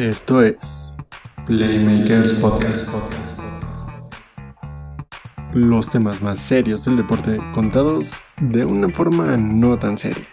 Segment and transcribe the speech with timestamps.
[0.00, 0.96] Esto es
[1.44, 2.88] Playmakers Podcast.
[5.52, 10.26] Los temas más serios del deporte contados de una forma no tan seria.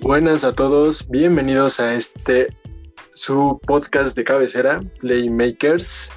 [0.00, 2.54] Buenas a todos, bienvenidos a este
[3.14, 6.12] su podcast de cabecera, Playmakers.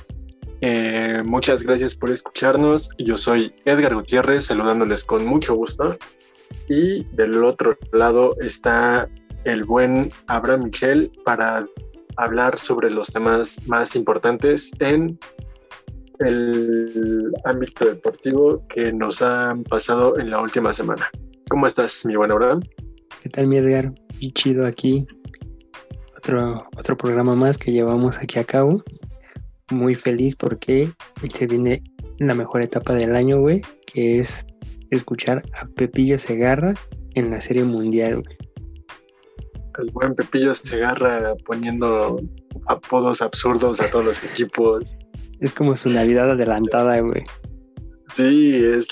[0.64, 2.92] Eh, muchas gracias por escucharnos.
[3.00, 5.98] Yo soy Edgar Gutiérrez, saludándoles con mucho gusto.
[6.70, 9.10] Y del otro lado está
[9.44, 11.66] el buen Abraham Michel para
[12.16, 15.18] hablar sobre los temas más importantes en
[16.20, 21.10] el ámbito deportivo que nos han pasado en la última semana.
[21.50, 22.62] ¿Cómo estás, mi buen Abraham?
[23.24, 23.92] ¿Qué tal, mi Edgar?
[24.20, 25.08] Y chido aquí.
[26.16, 28.84] Otro, otro programa más que llevamos aquí a cabo
[29.72, 30.90] muy feliz porque
[31.34, 31.84] se viene
[32.20, 34.46] la mejor etapa del año, güey, que es
[34.90, 36.74] escuchar a Pepillo Segarra
[37.16, 38.38] en la Serie Mundial, güey.
[39.80, 42.22] El buen Pepillo Segarra poniendo
[42.68, 44.84] apodos absurdos a todos los equipos.
[45.40, 47.24] Es como su Navidad adelantada, güey.
[48.10, 48.88] Sí, es,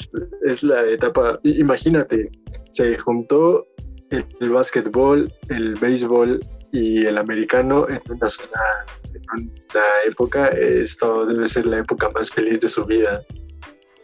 [0.45, 1.39] es la etapa.
[1.43, 2.31] Imagínate,
[2.71, 3.67] se juntó
[4.09, 6.39] el, el básquetbol, el béisbol
[6.71, 12.31] y el americano en una sola en una época, esto debe ser la época más
[12.31, 13.21] feliz de su vida.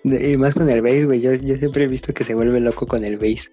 [0.04, 1.22] Y más con el bass, güey.
[1.22, 3.50] Yo, yo, siempre he visto que se vuelve loco con el bass.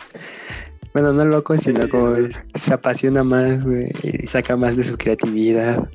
[0.93, 2.15] Bueno, no loco, sino como
[2.55, 5.89] se apasiona más, güey, y saca más de su creatividad.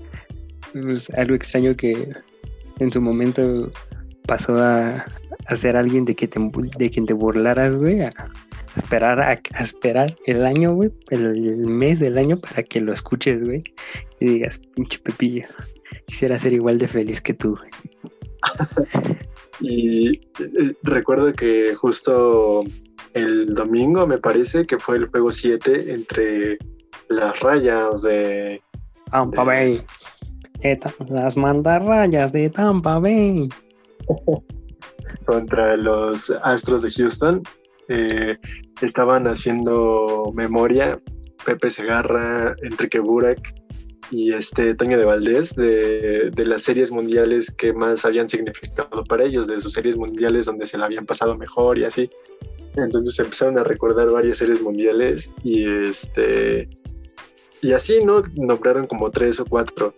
[0.73, 2.09] Pues, algo extraño que
[2.79, 3.71] en su momento
[4.25, 5.05] pasó a,
[5.45, 6.39] a ser alguien de, que te,
[6.77, 8.09] de quien te burlaras, güey, a,
[8.77, 13.63] esperar a, esperar el año, güey, el, mes del año para que lo escuches, güey,
[14.19, 15.45] y digas, pinche Pepillo,
[16.05, 17.57] quisiera ser igual de feliz que tú.
[19.59, 22.63] y eh, recuerdo que justo
[23.13, 26.57] el domingo, me parece que fue el juego 7 entre
[27.09, 28.61] las rayas de
[29.11, 29.83] Tampa Bay.
[31.09, 33.49] Las mandarrayas de Tampa Bay.
[35.25, 37.43] Contra los Astros de Houston.
[37.89, 38.37] Eh,
[38.81, 40.99] estaban haciendo memoria
[41.45, 43.53] Pepe Segarra, Enrique Burak
[44.11, 49.25] y este Toño de Valdés de, de, las series mundiales que más habían significado para
[49.25, 52.09] ellos, de sus series mundiales donde se la habían pasado mejor y así.
[52.75, 56.69] Entonces empezaron a recordar varias series mundiales y este
[57.61, 58.21] y así, ¿no?
[58.35, 59.93] Nombraron como tres o cuatro.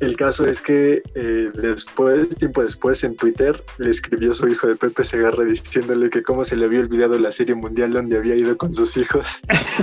[0.00, 4.76] El caso es que eh, después, tiempo después, en Twitter, le escribió su hijo de
[4.76, 8.56] Pepe Segarra diciéndole que cómo se le había olvidado la serie mundial donde había ido
[8.56, 9.40] con sus hijos,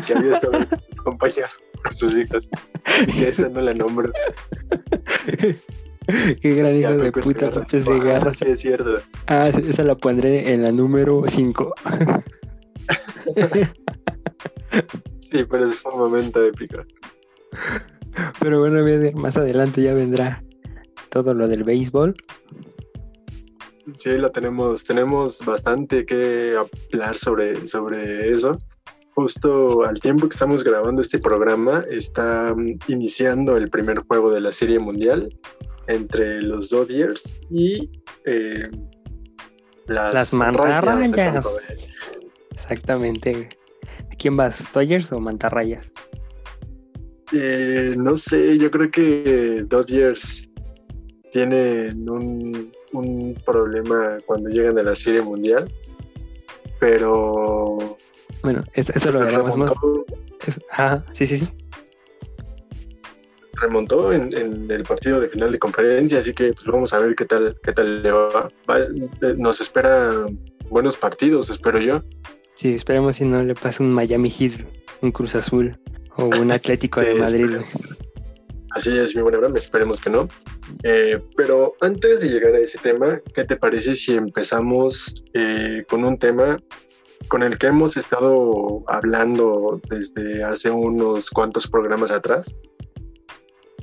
[0.08, 0.60] que había estado
[1.00, 1.50] acompañado
[1.84, 2.50] por sus hijos,
[3.16, 4.12] y esa no la nombro.
[6.42, 7.68] Qué gran hijo de Pepe puta, Segarra.
[7.68, 8.32] Pepe Segarra.
[8.32, 9.00] Ah, sí, es cierto.
[9.28, 11.76] Ah, esa la pondré en la número 5.
[15.22, 16.80] sí, pero ese fue un momento épico.
[18.40, 18.84] Pero bueno,
[19.16, 20.44] más adelante ya vendrá
[21.10, 22.16] todo lo del béisbol.
[23.98, 26.56] Sí, lo tenemos, tenemos bastante que
[26.92, 28.58] hablar sobre, sobre eso.
[29.16, 32.56] Justo al tiempo que estamos grabando este programa, está
[32.88, 35.36] iniciando el primer juego de la Serie Mundial
[35.88, 37.90] entre los Dodgers y
[38.26, 38.70] eh,
[39.88, 41.46] las, las mantarrayas.
[42.52, 43.50] Exactamente.
[44.12, 44.64] ¿A quién vas?
[44.72, 45.92] ¿Dodgers o mantarrayas?
[47.32, 50.50] Eh, no sé, yo creo que Dodgers
[51.32, 55.72] tienen un, un, problema cuando llegan a la Serie Mundial,
[56.80, 57.98] pero...
[58.42, 59.72] Bueno, eso, lo veremos más.
[60.72, 61.48] ah, sí, sí, sí.
[63.54, 67.16] Remontó en, en, el partido de final de conferencia, así que pues, vamos a ver
[67.16, 68.50] qué tal, qué tal le va.
[68.70, 68.80] va.
[69.38, 70.26] Nos espera
[70.70, 72.02] buenos partidos, espero yo.
[72.56, 74.54] Sí, esperemos si no le pasa un Miami Heat,
[75.02, 75.78] un Cruz Azul.
[76.18, 77.58] O un Atlético sí, de Madrid.
[78.72, 80.28] Así es, mi buena Abraham, esperemos que no.
[80.84, 86.04] Eh, pero antes de llegar a ese tema, ¿qué te parece si empezamos eh, con
[86.04, 86.60] un tema
[87.28, 92.56] con el que hemos estado hablando desde hace unos cuantos programas atrás?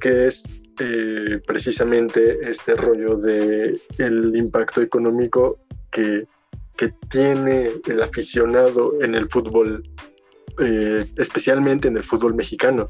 [0.00, 0.44] Que es
[0.78, 5.58] eh, precisamente este rollo de el impacto económico
[5.90, 6.26] que,
[6.76, 9.82] que tiene el aficionado en el fútbol
[10.60, 12.88] eh, especialmente en el fútbol mexicano.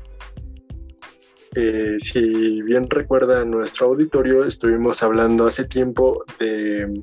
[1.54, 7.02] Eh, si bien recuerda nuestro auditorio, estuvimos hablando hace tiempo de,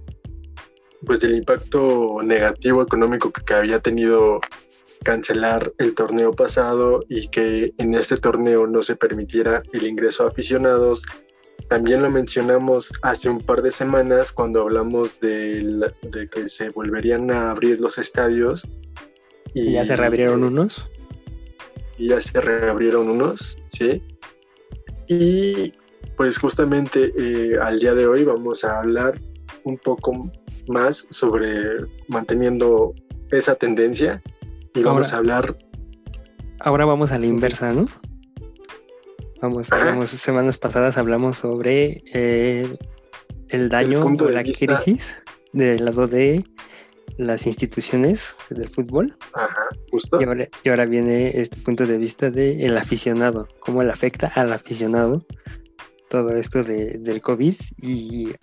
[1.06, 4.40] pues del impacto negativo económico que, había tenido
[5.04, 10.30] cancelar el torneo pasado y que en este torneo no se permitiera el ingreso a
[10.30, 11.04] aficionados
[11.70, 15.92] también lo mencionamos hace un par de semanas cuando hablamos de
[16.32, 18.68] que se volverían a abrir los estadios.
[19.54, 20.88] Y, ya se reabrieron unos.
[21.98, 24.02] Y ya se reabrieron unos, sí.
[25.08, 25.74] Y
[26.18, 29.20] pues justamente eh, al día de hoy vamos a hablar
[29.64, 30.32] un poco
[30.68, 32.94] más sobre manteniendo
[33.32, 34.22] esa tendencia
[34.74, 35.58] y vamos a hablar.
[36.60, 37.88] Ahora vamos a la inversa, ¿no?
[39.42, 42.78] Vamos, hablamos, semanas pasadas hablamos sobre eh,
[43.50, 45.18] el daño o la crisis
[45.52, 46.42] del lado de
[47.18, 49.16] las instituciones del fútbol.
[49.34, 50.20] Ajá, justo.
[50.64, 55.26] Y ahora, viene este punto de vista del aficionado, cómo le afecta al aficionado
[56.10, 58.34] todo esto de, del COVID y,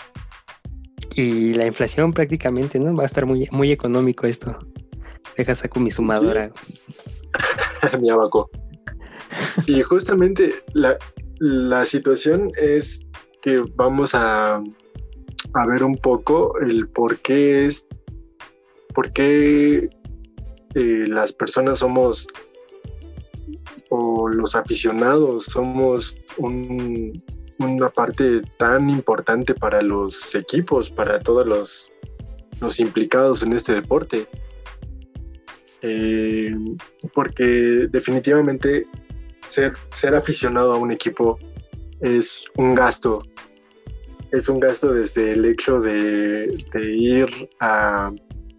[1.14, 2.94] y la inflación prácticamente, ¿no?
[2.94, 4.58] Va a estar muy, muy económico esto.
[5.36, 6.50] Deja saco mi sumadora.
[8.00, 8.50] mi abaco.
[9.66, 10.98] Y justamente la,
[11.84, 13.06] situación es
[13.42, 14.56] que vamos a,
[15.54, 17.86] a, ver un poco el por qué es,
[18.94, 19.88] por qué
[20.74, 22.26] eh, las personas somos
[23.88, 31.92] o los aficionados somos una parte tan importante para los equipos, para todos los,
[32.60, 34.26] los implicados en este deporte.
[35.82, 36.54] Eh,
[37.14, 38.86] porque definitivamente
[39.48, 41.38] ser, ser aficionado a un equipo
[42.00, 43.22] es un gasto.
[44.32, 47.28] Es un gasto desde el hecho de, ir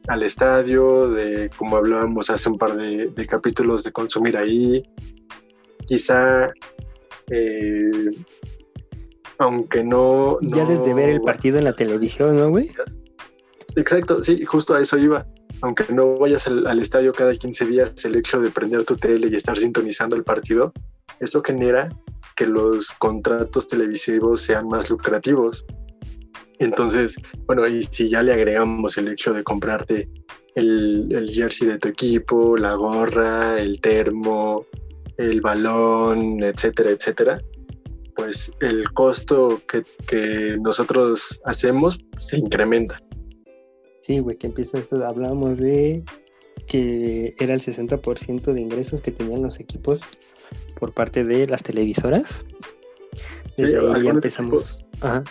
[0.08, 4.84] al estadio, de como hablábamos hace un par de, capítulos, de consumir ahí.
[5.86, 6.52] Quizá,
[7.30, 8.12] eh,
[9.38, 12.70] aunque no, Ya desde ver el partido en la televisión, ¿no, güey?
[13.76, 15.26] Exacto, sí, justo a eso iba
[15.62, 19.36] aunque no vayas al, estadio cada 15 días, el hecho de prender tu tele y
[19.36, 20.74] estar sintonizando el partido,
[21.20, 21.90] eso genera
[22.36, 25.66] que los contratos televisivos sean más lucrativos.
[26.62, 27.16] Entonces,
[27.48, 30.08] bueno, y si ya le agregamos el hecho de comprarte
[30.54, 34.68] el, jersey de tu equipo, la gorra, el termo,
[35.18, 37.42] el balón, etcétera, etcétera,
[38.16, 43.02] pues el costo que, que nosotros hacemos se incrementa.
[44.02, 45.04] Sí, güey, que empieza esto.
[45.04, 46.04] Hablábamos de
[46.68, 50.02] que era el 60% de ingresos que tenían los equipos
[50.80, 52.46] por parte de las televisoras.
[53.58, 54.86] Desde ahí ya empezamos.
[55.02, 55.24] Ajá.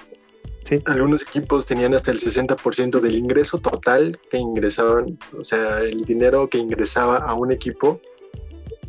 [0.70, 0.80] Sí.
[0.84, 6.48] Algunos equipos tenían hasta el 60% del ingreso total que ingresaban, o sea, el dinero
[6.48, 8.00] que ingresaba a un equipo,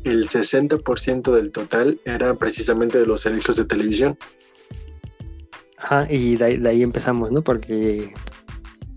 [0.03, 4.15] el 60% del total era precisamente de los derechos de televisión.
[5.75, 7.41] Ajá, y de ahí empezamos, ¿no?
[7.43, 8.13] Porque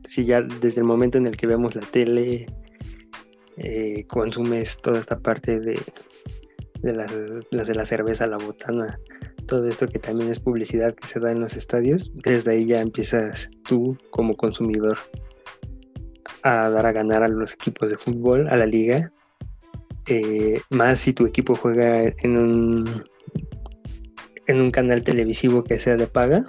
[0.04, 2.44] si ya desde el momento en el que vemos la tele,
[3.56, 5.80] eh, consumes toda esta parte de,
[6.82, 9.00] de las, de la cerveza, la botana,
[9.46, 12.80] todo esto que también es publicidad que se da en los estadios, desde ahí ya
[12.80, 14.96] empiezas tú como consumidor
[16.42, 19.12] a dar a ganar a los equipos de fútbol, a la liga,
[20.06, 23.04] eh, más si tu equipo juega en un,
[24.46, 26.44] en un canal televisivo que sea de paga,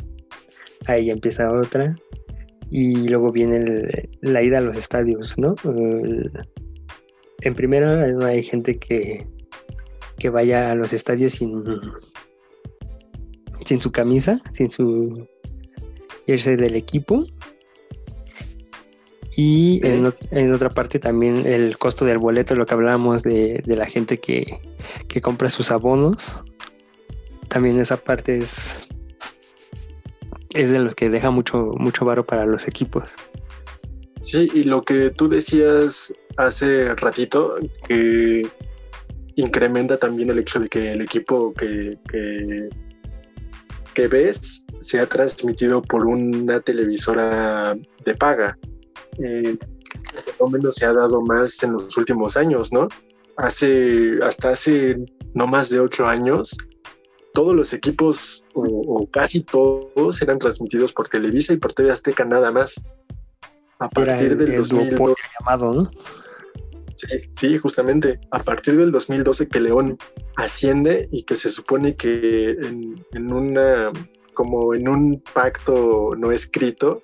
[0.88, 1.95] ahí ya empieza otra,
[2.69, 5.56] y luego viene la ida a los estadios, ¿no?
[7.41, 9.27] en primera no hay gente que,
[10.18, 11.63] que vaya a los estadios sin,
[13.65, 15.27] sin su camisa, sin su
[16.25, 17.25] jersey del equipo.
[19.38, 20.05] Y en,
[20.53, 24.62] otra parte también el costo del boleto, lo que hablábamos de, de la gente que,
[25.10, 26.41] que compra sus abonos.
[27.50, 28.88] También esa parte es
[30.55, 33.10] es de los que deja mucho, mucho varo para los equipos.
[34.22, 37.57] Sí, y lo que tú decías hace ratito,
[37.88, 38.41] que
[39.36, 42.69] incrementa también el hecho de que el equipo que, que,
[44.07, 47.75] ves sea transmitido por una televisora
[48.05, 48.57] de paga.
[49.17, 52.87] Eh, el menos se ha dado más en los últimos años, ¿no?
[53.37, 54.97] Hace, hasta hace
[55.33, 56.55] no más de ocho años,
[57.33, 62.51] todos los equipos, o, casi todos, eran transmitidos por Televisa y por TV Azteca nada
[62.51, 62.83] más.
[63.77, 65.21] A partir del 2012.
[65.39, 65.91] llamado, ¿no?
[66.95, 68.19] Sí, sí, justamente.
[68.31, 69.97] A partir del 2012 que León
[70.35, 73.91] asciende y que se supone que en, una,
[74.33, 77.03] como en un pacto no escrito,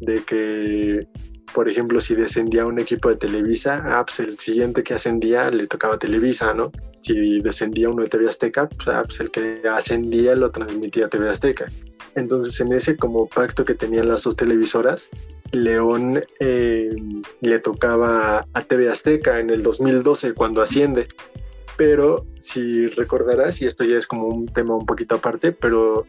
[0.00, 1.06] de que
[1.52, 5.66] por ejemplo, si descendía un equipo de Televisa, ah, pues el siguiente que ascendía le
[5.66, 6.72] tocaba Televisa, ¿no?
[6.94, 11.28] Si descendía uno de TV Azteca, pues, ah, pues el que ascendía lo transmitía TV
[11.28, 11.66] Azteca.
[12.14, 15.10] Entonces, en ese como pacto que tenían las dos televisoras,
[15.50, 16.94] León eh,
[17.40, 21.08] le tocaba a TV Azteca en el 2012 cuando asciende.
[21.76, 26.06] Pero si recordarás, y esto ya es como un tema un poquito aparte, pero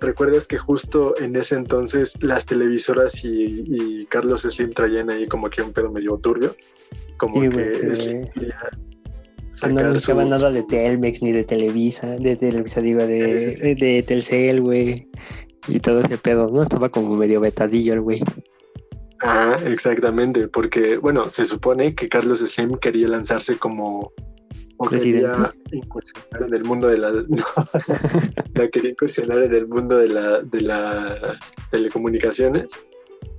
[0.00, 5.62] ¿recuerdas que justo en ese entonces las televisoras y, Carlos Slim traían ahí como que
[5.62, 6.56] un pedo medio turbio?
[7.18, 8.26] Como que, Slim
[9.70, 15.08] no anunciaba nada de Telmex ni de Televisa, de Televisa digo, de, de Telcel, güey.
[15.68, 16.62] Y todo ese pedo, ¿no?
[16.62, 18.20] Estaba como medio vetadillo el güey.
[19.20, 24.12] Ah, exactamente, porque, bueno, se supone que Carlos Slim quería lanzarse como
[24.78, 30.08] o quería incursionar en el mundo de la no, quería incursionar en el mundo de
[30.08, 32.72] la de las telecomunicaciones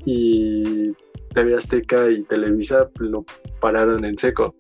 [0.06, 0.94] y
[1.34, 3.26] TV Azteca y Televisa lo
[3.60, 4.56] pararon en seco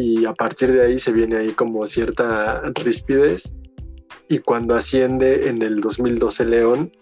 [0.00, 3.52] y a partir de ahí se viene ahí como cierta rispidez
[4.28, 6.92] y cuando asciende en el 2012 León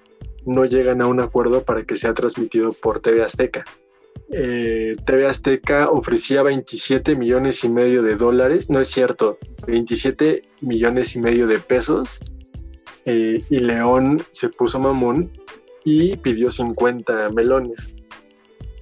[0.47, 3.67] no llegan a un acuerdo para que sea transmitido por TV Azteca.
[4.33, 11.17] Eh, TV Azteca ofrecía 27 millones y medio de dólares, no es cierto, 27 millones
[11.17, 12.21] y medio de pesos
[13.05, 15.33] eh, y León se puso mamón
[15.85, 17.96] y pidió 50 melones.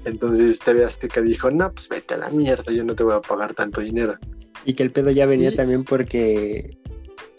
[0.04, 3.20] Entonces TV Azteca dijo, no, pues vete a la mierda, yo no te voy a
[3.20, 4.16] pagar tanto dinero.
[4.64, 6.78] Y que el pedo ya venía también porque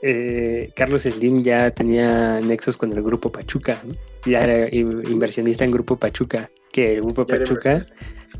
[0.01, 3.81] eh, Carlos Slim ya tenía nexos con el grupo Pachuca,
[4.25, 7.83] ya era inversionista en grupo Pachuca, que el grupo Pachuca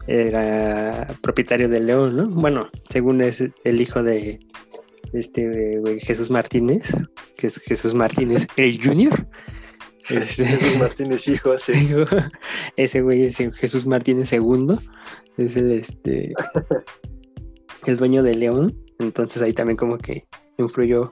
[0.07, 2.27] era propietario de León, ¿no?
[2.29, 4.39] Bueno, según es el hijo de
[5.13, 6.83] este Jesús Martínez,
[7.37, 9.27] que es Jesús Martínez el Junior.
[10.07, 11.51] Jesús Martínez hijo.
[12.75, 14.79] Ese güey es Jesús Martínez segundo,
[15.37, 16.33] es el este
[17.85, 21.11] el dueño de León, entonces ahí también como que influyó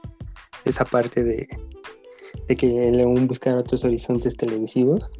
[0.64, 1.48] esa parte de,
[2.48, 5.10] de que León buscar otros horizontes televisivos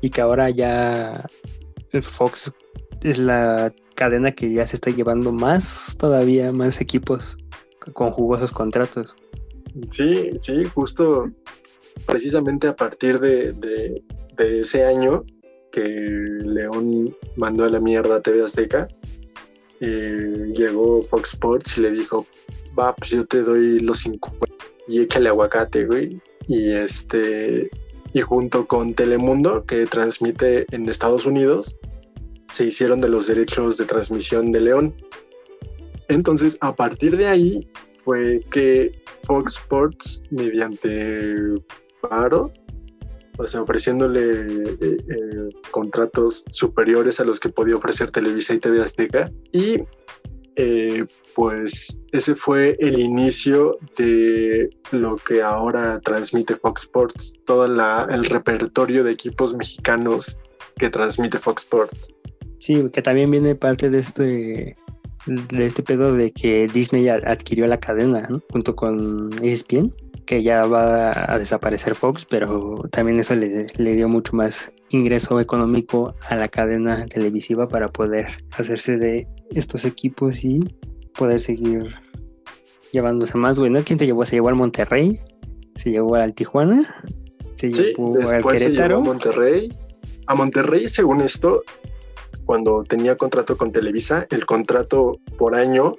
[0.00, 1.26] y que ahora ya
[2.00, 2.52] Fox
[3.02, 7.36] es la cadena que ya se está llevando más, todavía más equipos
[7.92, 9.14] con jugosos contratos.
[9.90, 11.30] Sí, sí, justo
[12.06, 14.02] precisamente a partir de,
[14.38, 15.24] ese año
[15.72, 18.88] que León mandó a la mierda a TV Azteca,
[19.80, 22.26] eh, llegó Fox Sports y le dijo,
[22.78, 24.46] va, pues yo te doy los 50
[24.88, 26.20] y échale aguacate, güey.
[26.46, 27.70] Y este,
[28.12, 31.78] y junto con Telemundo, que transmite en Estados Unidos,
[32.48, 34.94] se hicieron de los derechos de transmisión de León.
[36.08, 37.68] Entonces, a partir de ahí
[38.04, 41.54] fue que Fox Sports, mediante
[42.00, 42.52] paro,
[43.46, 49.30] sea, ofreciéndole eh, eh, contratos superiores a los que podía ofrecer Televisa y TV Azteca,
[49.52, 49.82] y
[50.56, 58.24] eh, pues ese fue el inicio de lo que ahora transmite Fox Sports, todo el
[58.24, 60.38] repertorio de equipos mexicanos
[60.76, 62.14] que transmite Fox Sports.
[62.58, 64.76] Sí, que también viene parte de este
[65.26, 69.92] de este pedo de que Disney adquirió la cadena junto con ESPN,
[70.28, 75.40] que ya va a desaparecer Fox, pero también eso le, le dio mucho más ingreso
[75.40, 80.60] económico a la cadena televisiva para poder hacerse de estos equipos y
[81.16, 81.94] poder seguir
[82.92, 83.82] llevándose más, güey, ¿no?
[83.82, 84.26] ¿Quién te llevó?
[84.26, 85.18] ¿Se llevó al Monterrey?
[85.76, 87.02] ¿Se llevó al Tijuana?
[87.54, 88.98] ¿Se llevó al Querétaro?
[88.98, 89.68] a Monterrey.
[90.26, 91.62] A Monterrey, según esto,
[92.44, 95.94] cuando tenía contrato con Televisa, el contrato por año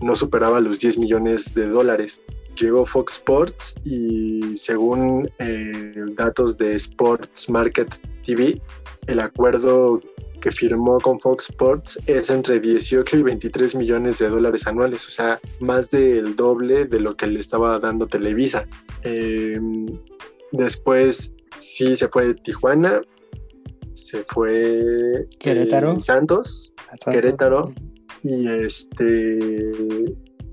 [0.00, 2.22] no superaba los 10 millones de dólares.
[2.56, 7.94] Llegó Fox Sports y según eh, datos de Sports Market
[8.24, 8.60] TV,
[9.06, 10.00] el acuerdo
[10.40, 15.10] que firmó con Fox Sports es entre 18 y 23 millones de dólares anuales, o
[15.10, 18.66] sea, más del doble de lo que le estaba dando Televisa.
[19.02, 19.86] Em,
[20.52, 23.00] después sí se fue Tijuana,
[23.94, 27.72] se fue Querétaro, Santos, Querétaro
[28.22, 29.38] y este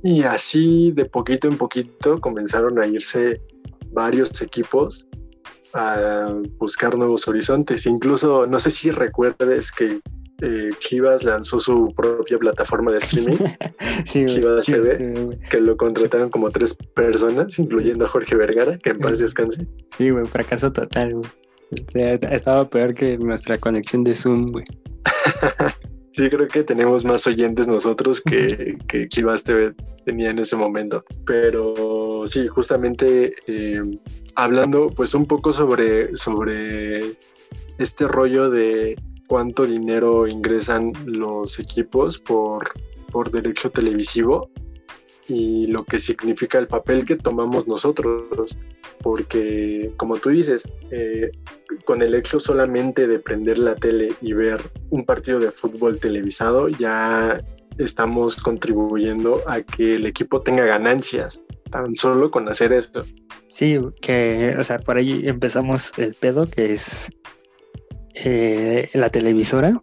[0.03, 3.41] y así de poquito en poquito comenzaron a irse
[3.91, 5.07] varios equipos
[5.73, 7.85] a buscar nuevos horizontes.
[7.85, 9.99] Incluso, no sé si recuerdes que
[10.41, 13.37] eh, Chivas lanzó su propia plataforma de streaming,
[14.05, 19.19] Chivas, TV, que lo contrataron como tres personas, incluyendo a Jorge Vergara, que en paz
[19.19, 19.67] descanse.
[19.97, 21.29] Sí, güey, fracaso total, güey.
[22.31, 24.65] estaba peor que nuestra conexión de Zoom, güey.
[26.13, 29.73] sí, creo que tenemos más oyentes nosotros que, que Chivas TV
[30.05, 31.03] tenía en ese momento.
[31.25, 33.81] Pero sí, justamente eh,
[34.35, 37.13] hablando pues un poco sobre, sobre
[37.77, 38.95] este rollo de
[39.27, 42.69] cuánto dinero ingresan los equipos por,
[43.11, 44.49] por derecho televisivo
[45.27, 48.57] y lo que significa el papel que tomamos nosotros,
[49.01, 51.31] porque como tú dices, eh,
[51.85, 56.67] con el hecho solamente de prender la tele y ver un partido de fútbol televisado,
[56.69, 57.37] ya
[57.77, 63.03] estamos contribuyendo a que el equipo tenga ganancias, tan solo con hacer eso.
[63.47, 67.09] Sí, que, o sea, por ahí empezamos el pedo, que es
[68.13, 69.81] eh, la televisora,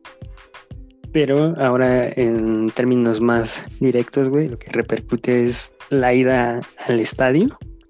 [1.13, 7.47] pero ahora en términos más directos, güey, lo que repercute es la ida al estadio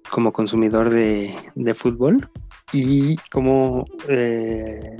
[0.09, 1.35] como consumidor de,
[1.75, 2.29] fútbol
[2.73, 4.97] y como eh,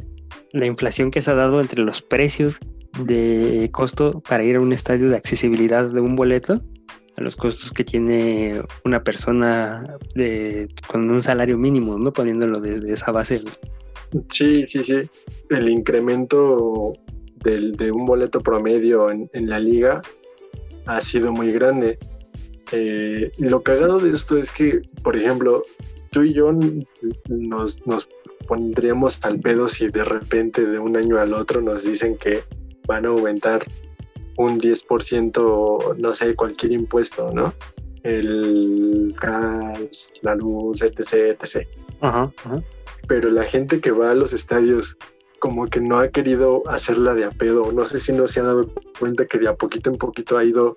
[0.52, 2.60] la inflación que se ha dado entre los precios
[3.04, 6.62] de costo para ir a un estadio de accesibilidad de un boleto
[7.18, 9.84] a los costos que tiene una persona
[10.16, 12.14] de, con un salario mínimo, ¿no?
[12.14, 13.42] Poniéndolo desde esa base.
[14.30, 15.10] Sí, sí, sí.
[15.50, 16.94] El incremento
[17.44, 20.02] de un boleto promedio en, la liga
[20.86, 21.98] ha sido muy grande.
[22.72, 25.64] Eh, lo cagado de esto es que, por ejemplo,
[26.12, 26.52] tú y yo
[27.28, 28.08] nos, nos
[28.48, 32.44] pondríamos al pedo si de repente de un año al otro nos dicen que
[32.88, 33.64] van a aumentar
[34.38, 37.54] un 10%, no sé, cualquier impuesto, ¿no?
[38.04, 41.68] El gas, la luz, etc, etc.
[43.08, 44.98] Pero la gente que va a los estadios
[45.40, 47.72] como que no ha querido hacerla de a pedo.
[47.72, 48.70] No sé si no se ha dado
[49.00, 50.74] cuenta que de a poquito en poquito ha ido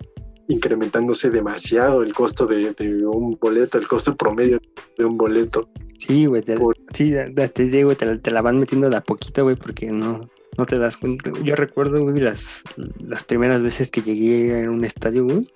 [0.47, 2.73] incrementándose demasiado el costo de,
[3.05, 4.59] un boleto, el costo promedio
[4.97, 5.69] de un boleto.
[5.99, 6.57] Sí, güey, te,
[6.93, 7.13] sí,
[7.53, 10.97] te digo, te, la van metiendo de a poquito, güey, porque no, no te das
[10.97, 11.31] cuenta.
[11.43, 12.63] Yo recuerdo, güey, las,
[12.99, 15.47] las primeras veces que llegué a un estadio, güey,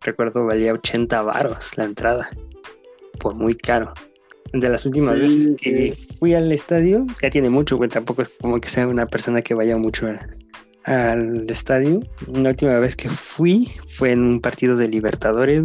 [0.00, 2.30] recuerdo valía 80 varos la entrada,
[3.18, 3.92] por muy caro
[4.54, 8.60] de las últimas veces que fui al estadio, ya tiene mucho, güey, tampoco es como
[8.60, 10.06] que sea una persona que vaya mucho
[10.84, 12.00] al estadio.
[12.32, 15.64] La última vez que fui fue en un partido de Libertadores,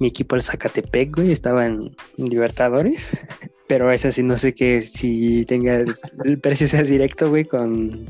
[0.00, 2.98] mi equipo el Zacatepec, güey, estaba en Libertadores,
[3.68, 5.84] pero ese sí no sé qué, si tenga
[6.24, 8.06] el, precio sea directo, güey, con,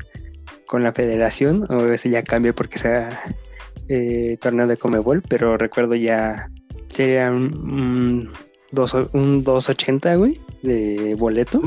[0.65, 3.35] con la federación, o ese ya cambia porque sea
[3.87, 6.49] eh, torneo de Comebol, pero recuerdo ya
[6.89, 8.31] sería un
[9.13, 11.59] un 280, güey, de boleto.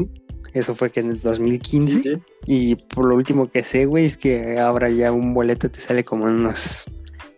[0.52, 2.20] Eso fue que en el 2015.
[2.46, 6.04] Y por lo último que sé, güey, es que ahora ya un boleto te sale
[6.04, 6.84] como unos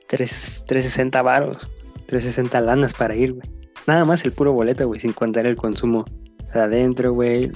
[0.09, 1.71] 3, 360 varos,
[2.07, 3.49] 360 lanas para ir, güey.
[3.87, 6.05] Nada más el puro boleto, güey, sin contar el consumo
[6.53, 7.51] de adentro, güey,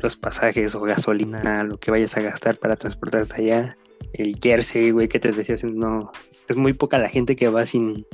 [0.00, 3.76] los pasajes o gasolina, lo que vayas a gastar para transportarte allá.
[4.12, 6.12] El jersey, güey, que te decías, no,
[6.48, 8.06] es muy poca la gente que va sin,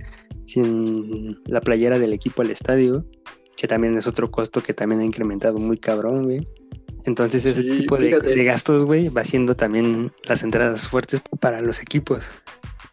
[0.48, 3.04] sin la playera del equipo al estadio,
[3.56, 6.46] que también es otro costo que también ha incrementado muy cabrón, güey.
[7.04, 12.24] Entonces ese tipo de, gastos, güey, va siendo también las entradas fuertes para los equipos.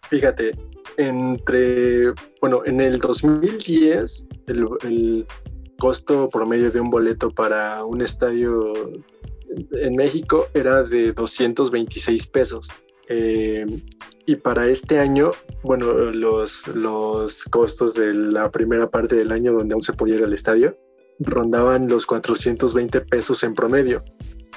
[0.09, 0.51] Fíjate,
[0.97, 5.25] entre, bueno, en el 2010 el, el
[5.79, 8.73] costo promedio de un boleto para un estadio
[9.73, 12.67] en México era de 226 pesos.
[13.07, 13.65] Eh,
[14.25, 19.73] y para este año, bueno, los, los costos de la primera parte del año donde
[19.73, 20.77] aún se podía ir al estadio
[21.19, 24.01] rondaban los 420 pesos en promedio.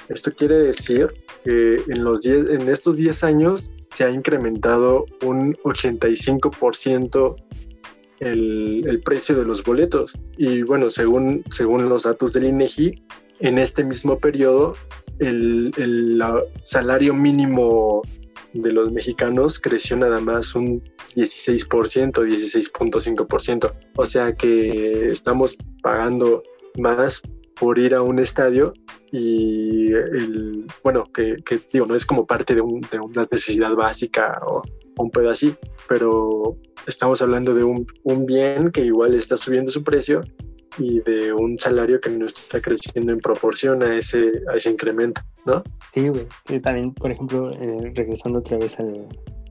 [0.09, 1.07] Esto quiere decir
[1.43, 7.35] que en, los en estos 10 años se ha incrementado un 85%
[8.19, 10.13] el, el, precio de los boletos.
[10.37, 13.03] Y bueno, según, según los datos del INEGI,
[13.39, 14.75] en este mismo periodo
[15.19, 16.21] el, el
[16.63, 18.01] salario mínimo
[18.53, 20.83] de los mexicanos creció nada más un
[21.15, 23.73] 16%, 16.5%.
[23.95, 26.43] O sea que estamos pagando
[26.77, 27.21] más
[27.59, 28.73] por ir a un estadio
[29.11, 31.37] y el, bueno, que,
[31.71, 34.61] digo, no es como parte de, una necesidad básica o,
[34.97, 35.31] un pedo
[35.87, 40.21] pero estamos hablando de un, un bien que igual está subiendo su precio
[40.79, 45.21] y de un salario que no está creciendo en proporción a ese, a ese incremento,
[45.45, 45.63] ¿no?
[45.91, 46.27] Sí, güey.
[46.61, 49.07] También, por ejemplo, eh, regresando otra vez al,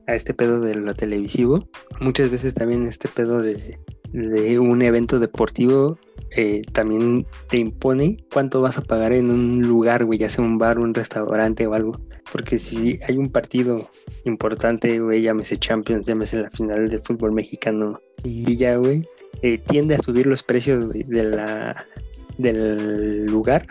[0.07, 1.69] a este pedo de lo televisivo,
[2.01, 3.79] muchas veces también este pedo de,
[4.11, 5.97] de un evento deportivo
[6.31, 10.57] eh, también te impone cuánto vas a pagar en un lugar, güey, ya sea un
[10.57, 11.99] bar, un restaurante o algo.
[12.31, 13.89] Porque si hay un partido
[14.25, 19.05] importante, güey, llámese Champions, llámese la final del fútbol mexicano, y ya, güey,
[19.41, 21.85] eh, tiende a subir los precios de la,
[22.37, 23.67] del lugar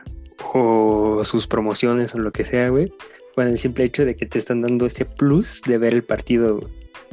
[0.54, 2.92] o sus promociones o lo que sea, güey,
[3.35, 6.61] con el simple hecho de que te están dando ese plus de ver el partido.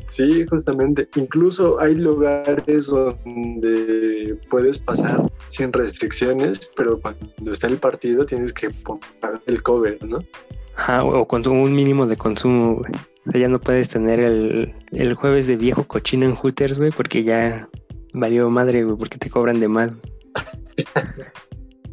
[0.07, 1.07] Sí, justamente.
[1.15, 8.69] Incluso hay lugares donde puedes pasar sin restricciones, pero cuando está el partido tienes que
[9.21, 10.19] pagar el cover, ¿no?
[10.75, 12.91] Ajá, o con un mínimo de consumo, güey.
[13.27, 16.91] O sea, ya no puedes tener el, el jueves de viejo cochino en Hooters, güey,
[16.91, 17.67] porque ya
[18.15, 19.91] valió madre, güey, porque te cobran de más.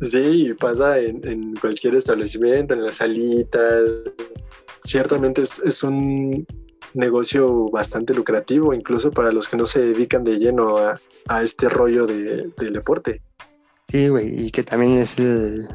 [0.00, 3.82] sí, pasa en, cualquier establecimiento, en las salitas.
[4.84, 6.46] Ciertamente es, un
[6.94, 12.06] negocio bastante lucrativo, incluso para los que no se dedican de lleno a, este rollo
[12.06, 13.22] del deporte.
[13.88, 15.68] Sí, güey, y que también es el,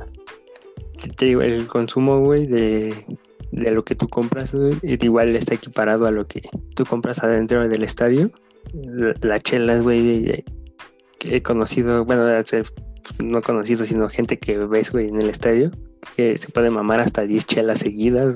[1.16, 3.06] te digo, el consumo, güey, de,
[3.52, 6.42] de lo que tú compras, güey, igual está equiparado a lo que
[6.76, 8.32] tú compras adentro del estadio.
[9.22, 10.44] Las chelas, güey,
[11.20, 12.26] que he conocido, bueno,
[13.24, 15.72] no conocido, sino gente que ves, güey, en el estadio,
[16.16, 18.36] que se puede mamar hasta 10 chelas seguidas.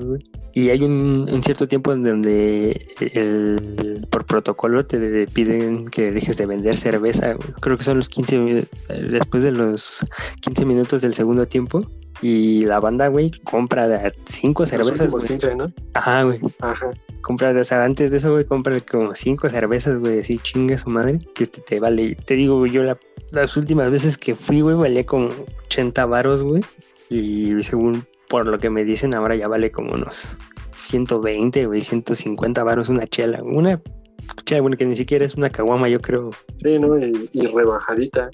[0.54, 6.46] Y hay un, cierto tiempo en donde el, por protocolo te piden que dejes de
[6.46, 7.36] vender cerveza.
[7.60, 8.66] Creo que son los 15,
[9.10, 10.04] después de los
[10.40, 11.80] 15 minutos del segundo tiempo.
[12.22, 15.12] Y la banda, güey, compra cinco cervezas.
[15.12, 15.72] Los 15, ¿no?
[15.92, 16.38] Ajá, güey.
[16.60, 16.92] Ajá.
[17.20, 20.88] Compra, o sea, antes de eso, güey, compra como cinco cervezas, güey, así chingue su
[20.88, 22.14] madre, que te, vale.
[22.14, 22.82] Te digo, yo
[23.32, 25.30] las últimas veces que fui, güey, valía como
[25.66, 26.62] 80 varos, güey.
[27.10, 30.38] Y según por lo que me dicen, ahora ya vale como unos
[30.74, 33.42] 120, güey, 150 varos una chela.
[33.42, 33.80] Una
[34.44, 36.30] chela, bueno, que ni siquiera es una caguama, yo creo.
[36.62, 36.98] Sí, ¿no?
[36.98, 38.30] Y, rebajadita,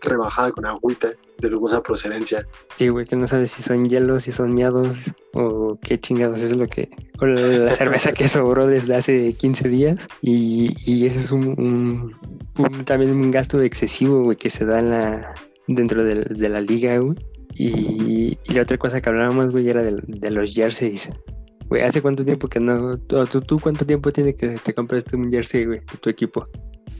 [0.00, 2.46] rebajada con agüita de dudosa procedencia.
[2.76, 4.96] Sí, güey, que no sabes si son hielos, si son miados
[5.32, 6.90] o qué chingados es lo que...
[7.18, 12.14] Con la cerveza que sobró desde hace 15 días y, y ese es un,
[12.84, 15.34] también un gasto excesivo, güey, que se da en la,
[15.66, 17.16] dentro de, de la liga, güey
[17.56, 21.10] y, la otra cosa que hablábamos, güey, era de, los jerseys.
[21.68, 22.98] Güey, ¿hace cuánto tiempo que no?
[22.98, 26.44] ¿Tú, tú cuánto tiempo tiene que te compraste un jersey, güey, de tu equipo?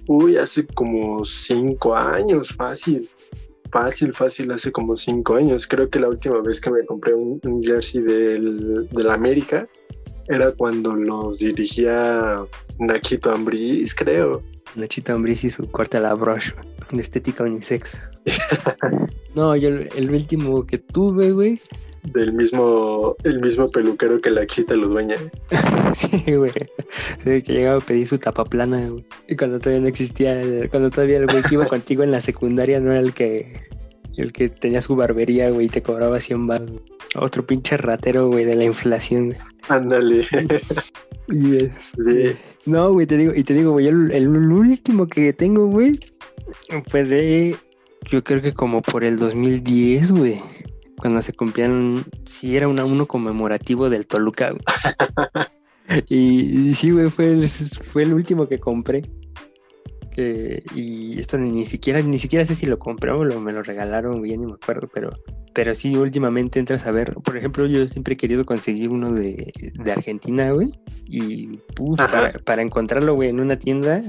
[0.06, 3.08] Uy, hace como cinco años, fácil.
[3.70, 5.66] Fácil, fácil, hace como cinco años.
[5.66, 9.66] Creo que la última vez que me compré un, jersey del, del América
[10.28, 12.44] era cuando los dirigía
[12.78, 14.42] Nachito Ambriz, creo.
[14.76, 16.54] Nachito Ambriz y su corte a la broche
[16.90, 17.98] de estética unisex.
[19.34, 21.60] no, yo el último que tuve, güey.
[22.04, 25.16] Del mismo, el mismo peluquero que la quita lo dueña.
[25.94, 26.52] sí, güey.
[27.24, 29.04] que llegaba a pedir su tapa plana, güey.
[29.28, 32.78] Y cuando todavía no existía, cuando todavía el güey que iba contigo en la secundaria
[32.80, 33.64] no era el que
[34.16, 36.70] el que tenía su barbería, güey, y te cobraba 100 baros.
[37.16, 39.34] Otro pinche ratero, güey, de la inflación.
[39.68, 40.26] Ándale.
[41.28, 42.36] y es, sí.
[42.66, 45.98] No, güey, te digo, y te digo, güey, el, último que tengo, güey,
[46.88, 47.56] fue de,
[48.08, 50.40] yo creo que como por el 2010, güey.
[50.96, 54.54] Cuando se cumplían, sí era una, uno conmemorativo del Toluca.
[56.08, 57.34] Y, sí, güey, fue
[58.02, 59.02] el último que compré
[60.16, 64.22] y esto ni siquiera ni siquiera sé si lo compré o lo, me lo regalaron
[64.22, 65.10] bien ni me acuerdo pero
[65.52, 69.52] pero sí últimamente entras a ver por ejemplo yo siempre he querido conseguir uno de,
[69.90, 70.72] Argentina güey
[71.06, 71.58] y
[72.44, 74.02] para, encontrarlo güey en una tienda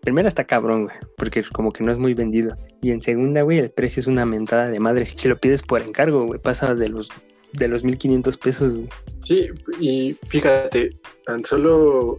[0.00, 3.58] primero está cabrón güey porque como que no es muy vendido y en segunda güey
[3.58, 6.88] el precio es una mentada de madre si lo pides por encargo güey pasa de
[6.88, 7.10] los
[7.52, 8.88] de los 1500 pesos güey.
[9.20, 9.48] sí
[9.80, 12.18] y fíjate tan solo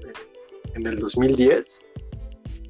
[0.76, 1.88] en el 2010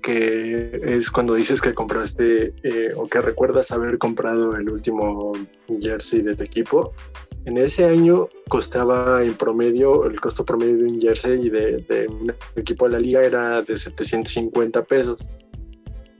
[0.03, 5.31] que es cuando dices que compraste eh, o que recuerdas haber comprado el último
[5.79, 6.93] jersey de tu equipo.
[7.45, 12.33] En ese año costaba en promedio, el costo promedio de un jersey de, de un
[12.55, 15.29] equipo de la liga era de 750 pesos.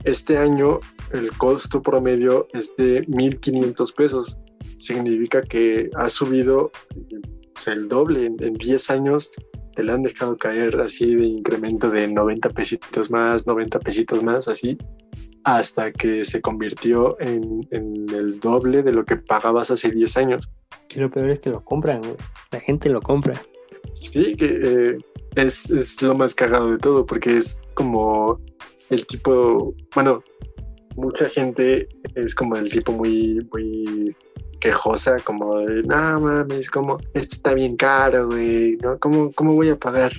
[0.02, 0.80] Este año
[1.12, 4.38] el costo promedio es de 1.500 pesos.
[4.78, 6.72] Significa que ha subido
[7.52, 9.30] pues, el doble en, en 10 años
[9.74, 14.48] te la han dejado caer así de incremento de 90 pesitos más, 90 pesitos más,
[14.48, 14.78] así,
[15.44, 20.50] hasta que se convirtió en, el doble de lo que pagabas hace 10 años.
[20.88, 22.02] Que lo peor es que lo compran,
[22.50, 23.40] La gente lo compra.
[23.92, 24.98] Sí, que eh,
[25.36, 28.40] es, es lo más cagado de todo, porque es como
[28.90, 30.22] el tipo, bueno,
[30.96, 34.16] mucha gente es como el tipo muy, muy
[34.60, 38.98] quejosa, como de, no mames, como, esto está bien caro, güey, ¿no?
[38.98, 40.12] ¿Cómo, ¿Cómo voy a pagar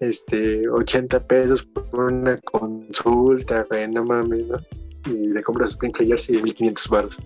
[0.00, 3.88] este 80 pesos por una consulta, güey?
[3.88, 4.58] No mames, ¿no?
[5.06, 7.16] Y le compras su pinche jersey de 1500 baros.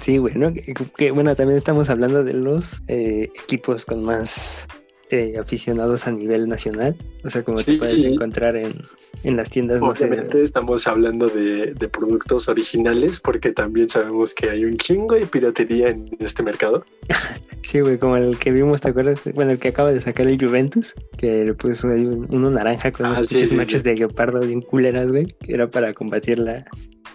[0.00, 0.52] Sí, güey, ¿no?
[0.52, 4.66] Que, bueno, también estamos hablando de los eh, equipos con más
[5.10, 6.96] eh, aficionados a nivel nacional.
[7.24, 8.74] O sea, como te puedes encontrar en,
[9.22, 9.80] en las tiendas.
[9.80, 15.26] Obviamente estamos hablando de, de, productos originales porque también sabemos que hay un chingo de
[15.26, 16.84] piratería en este mercado.
[17.62, 19.20] sí, güey, como el que vimos, ¿te acuerdas?
[19.34, 23.20] Bueno, el que acaba de sacar el Juventus, que pues hay uno naranja con ah,
[23.20, 26.64] unos machos de leopardo bien culeras, güey, que era para combatir la,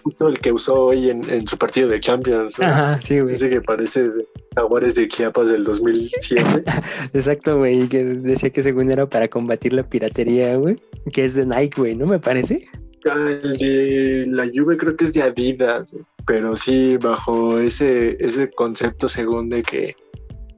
[0.02, 2.58] justo el que usó hoy en, su partido de Champions.
[2.58, 3.36] Ajá, sí, güey.
[3.36, 6.64] Ese que parece de Jaguares de Chiapas del 2007.
[7.12, 10.76] Exacto, güey, que decía que según era para combatir la piratería, güey,
[11.12, 12.64] que es de Nike, güey, ¿no me parece?
[13.10, 18.50] Ah, el de la Juve creo que es de Adidas, pero sí bajo ese, ese
[18.50, 19.96] concepto según de que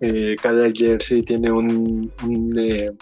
[0.01, 2.13] eh, cada jersey tiene un,
[2.59, 2.93] eh,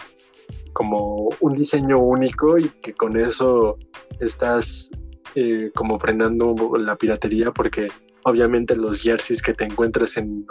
[0.71, 3.77] como un diseño único y que con eso
[4.19, 4.89] estás
[5.35, 7.87] eh, como frenando la piratería porque
[8.25, 10.45] Obviamente los jerseys que te encuentres en,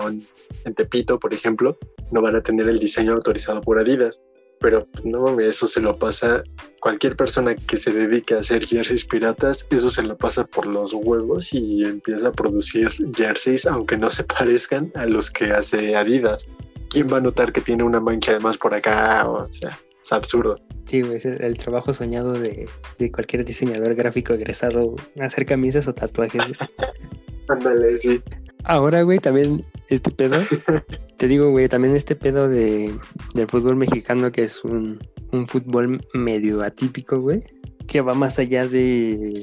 [0.65, 1.79] en Tepito, por ejemplo,
[2.11, 4.23] no van a tener el diseño autorizado por Adidas
[4.63, 6.45] pero no mames, eso se lo pasa
[6.81, 10.95] cualquier persona que se dedique a hacer jerseys piratas, eso se lo pasa por los
[10.95, 16.47] huevos y empieza a producir jerseys aunque no se parezcan a los que hace Adidas.
[16.89, 19.29] ¿Quién va a notar que tiene una mancha además por acá?
[19.29, 20.57] O sea, es absurdo.
[20.87, 22.69] Sí, es el, trabajo soñado de,
[23.13, 26.43] cualquier diseñador gráfico egresado, hacer camisas o tatuajes.
[27.49, 28.21] Ándale, sí.
[28.65, 30.39] Ahora, güey, también este pedo,
[31.17, 32.95] te digo, güey, también este pedo de,
[33.35, 35.01] del fútbol mexicano, que es un,
[35.47, 37.41] fútbol medio atípico, güey,
[37.87, 39.43] que va más allá de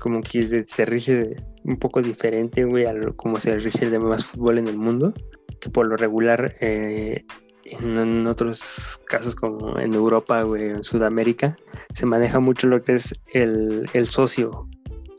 [0.00, 4.24] como que se rige un poco diferente, güey, a lo, como se rige el demás
[4.24, 5.12] fútbol en el mundo,
[5.60, 7.24] que por lo regular eh,
[7.70, 11.56] en, otros casos como en Europa, güey, en Sudamérica,
[11.94, 14.68] se maneja mucho lo que es el, el socio,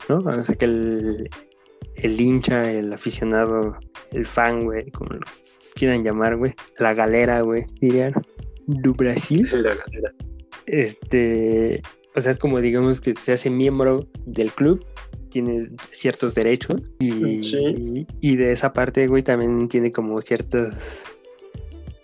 [0.08, 0.18] ¿no?
[0.18, 1.30] O sea, que el,
[1.96, 3.76] el hincha, el aficionado,
[4.12, 5.20] el fan, güey, como lo
[5.74, 6.54] quieran llamar, güey.
[6.78, 8.12] La galera, güey, dirían.
[8.66, 9.48] Du Brasil.
[9.50, 10.12] La galera.
[10.66, 11.82] Este,
[12.14, 14.84] o sea, es como digamos que se hace miembro del club,
[15.30, 20.74] tiene ciertos derechos y, y, de esa parte, güey, también tiene como ciertos,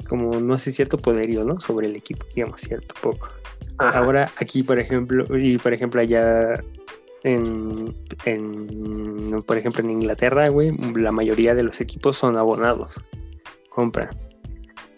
[0.06, 1.60] como no sé, cierto poderío, ¿no?
[1.60, 3.28] Sobre el equipo, digamos, cierto poco.
[3.78, 6.62] Ahora aquí, por ejemplo, y por ejemplo allá
[7.22, 7.94] en,
[9.46, 13.00] por ejemplo, en Inglaterra, güey, la mayoría de los equipos son abonados,
[13.68, 14.10] compran.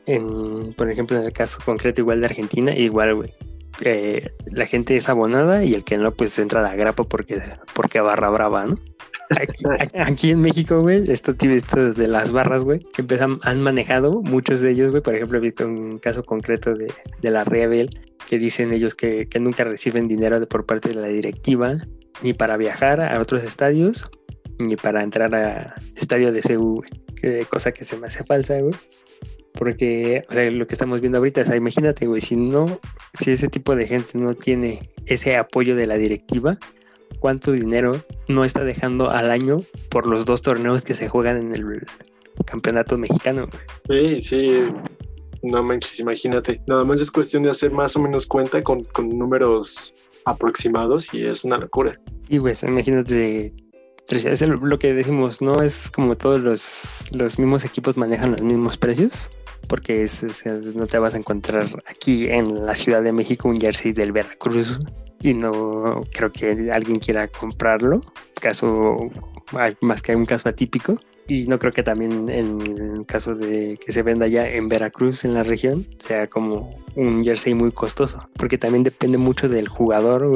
[0.04, 3.34] En, por ejemplo, en el caso concreto igual de Argentina, igual, güey.
[3.80, 7.42] Eh, la gente es abonada y el que no, pues entra a la grapa porque,
[7.74, 8.78] porque barra brava, ¿no?
[9.94, 14.60] Aquí, en México, güey, esto, esto de las barras, güey, que empiezan, han manejado muchos
[14.60, 15.02] de ellos, güey.
[15.02, 17.90] Por ejemplo, he visto un caso concreto de, de la Rebel
[18.28, 21.76] que dicen ellos que, que, nunca reciben dinero de, por parte de la directiva
[22.22, 24.10] ni para viajar a otros estadios,
[24.58, 26.82] ni para entrar a estadio de CU,
[27.16, 28.74] que cosa que se me hace falsa, güey.
[29.54, 32.80] Porque, o sea, lo que estamos viendo ahorita, o sea, imagínate, güey, si no,
[33.20, 36.58] si ese tipo de gente no tiene ese apoyo de la directiva,
[37.18, 39.58] ¿cuánto dinero no está dejando al año
[39.90, 41.86] por los dos torneos que se juegan en el
[42.44, 43.48] campeonato mexicano?
[43.88, 44.48] Sí, sí,
[45.42, 46.60] no manches, imagínate.
[46.66, 51.24] Nada más es cuestión de hacer más o menos cuenta con, con números aproximados y
[51.24, 51.98] es una locura.
[52.28, 53.54] Sí, pues imagínate,
[54.16, 58.78] es lo que decimos, no es como todos los, los mismos equipos manejan los mismos
[58.78, 59.28] precios,
[59.68, 60.08] porque
[60.74, 64.78] no te vas a encontrar aquí en la Ciudad de México un jersey del Veracruz
[65.20, 68.00] y no creo que alguien quiera comprarlo,
[68.40, 69.10] caso
[69.80, 71.00] más que un caso atípico.
[71.30, 75.34] Y no creo que también en caso de que se venda ya en Veracruz, en
[75.34, 78.18] la región, sea como un jersey muy costoso.
[78.38, 80.26] Porque también depende mucho del jugador,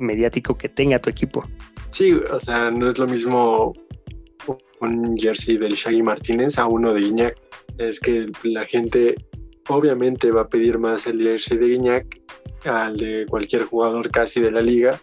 [0.00, 1.46] mediático que tenga tu equipo.
[1.92, 3.72] Sí, o sea, no es lo mismo
[4.80, 7.36] un jersey del Shaggy Martínez a uno de Guiñac.
[7.78, 9.14] Es que la gente
[9.68, 12.20] obviamente va a pedir más el jersey de Guiñac
[12.64, 15.00] al de cualquier jugador casi de la liga.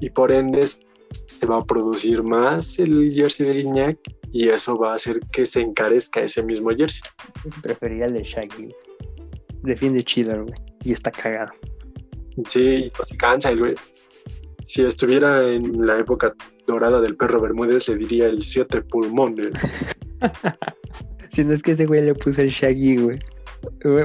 [0.00, 3.98] Y por ende se va a producir más el jersey de Guiñac
[4.32, 7.02] y eso va a hacer que se encarezca ese mismo jersey.
[7.62, 8.68] Preferiría el de Shaggy.
[9.62, 10.54] Defiende chido, güey.
[10.84, 11.52] Y está cagado.
[12.48, 13.74] Sí, pues se cansa el güey.
[14.70, 16.32] Si estuviera en la época
[16.64, 19.50] dorada del perro Bermúdez, le diría el siete pulmones.
[21.32, 23.18] si no es que ese güey le puso el Shaggy, güey.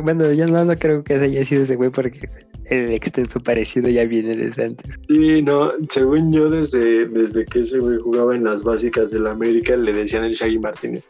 [0.01, 2.27] Bueno, yo no, no creo que haya sido ese güey porque
[2.63, 4.89] el extenso parecido ya viene desde antes.
[5.07, 9.33] Sí, no, según yo, desde, desde que ese güey jugaba en las básicas de la
[9.33, 11.03] América, le decían el Shaggy Martínez.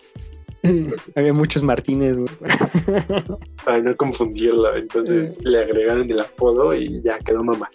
[1.15, 2.29] Había muchos Martínez, güey.
[3.63, 5.37] Para no confundirla, entonces eh.
[5.43, 7.69] le agregaron el apodo y ya quedó mamá.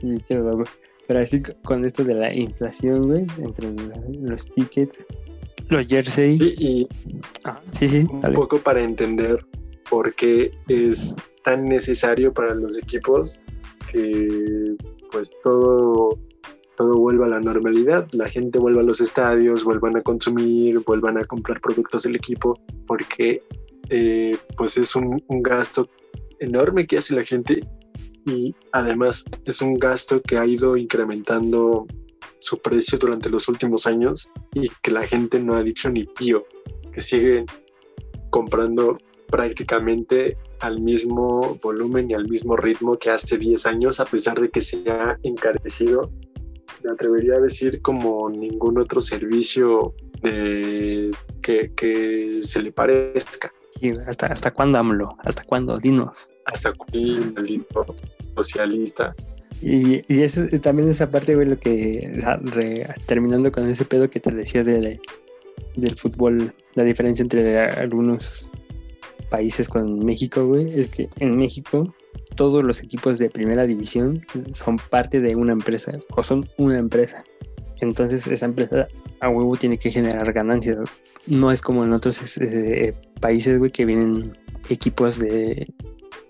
[0.00, 0.64] Y quedó
[1.06, 3.72] Pero así con esto de la inflación, güey, entre
[4.20, 5.04] los tickets,
[5.68, 6.38] los jerseys.
[6.38, 6.88] Sí, y
[7.44, 9.44] ah, sí, sí, un poco para entender
[9.88, 11.14] por qué es
[11.44, 13.40] tan necesario para los equipos
[13.92, 14.76] que
[15.12, 16.18] pues todo,
[16.76, 21.18] todo vuelva a la normalidad, la gente vuelva a los estadios, vuelvan a consumir, vuelvan
[21.18, 23.42] a comprar productos del equipo, porque
[23.88, 25.88] eh, pues es un, un gasto
[26.40, 27.60] enorme que hace la gente
[28.26, 31.86] y además es un gasto que ha ido incrementando
[32.38, 36.44] su precio durante los últimos años y que la gente no ha dicho ni pío,
[36.92, 37.46] que sigue
[38.30, 44.40] comprando prácticamente al mismo volumen y al mismo ritmo que hace 10 años, a pesar
[44.40, 46.10] de que se ha encarecido.
[46.82, 49.94] Me atrevería a decir como ningún otro servicio
[51.42, 53.52] que, se le parezca.
[54.06, 55.16] ¿Hasta, ¿Hasta cuándo AMLO?
[55.24, 55.78] ¿Hasta cuándo?
[55.78, 56.28] Dinos.
[56.44, 57.86] Hasta cuándo, maldito
[58.36, 59.14] socialista.
[59.62, 62.12] Y, y eso, también esa parte, güey, lo que,
[63.06, 65.00] terminando con ese pedo que te decía de,
[65.74, 68.50] del fútbol, la diferencia entre algunos
[69.30, 71.94] países con México, güey, es que en México
[72.34, 77.24] todos los equipos de primera división son parte de una empresa o son una empresa.
[77.80, 78.86] Entonces esa empresa
[79.20, 80.78] a huevo tiene que generar ganancias.
[81.26, 84.32] No es como en otros eh, países, güey, que vienen
[84.68, 85.72] equipos de...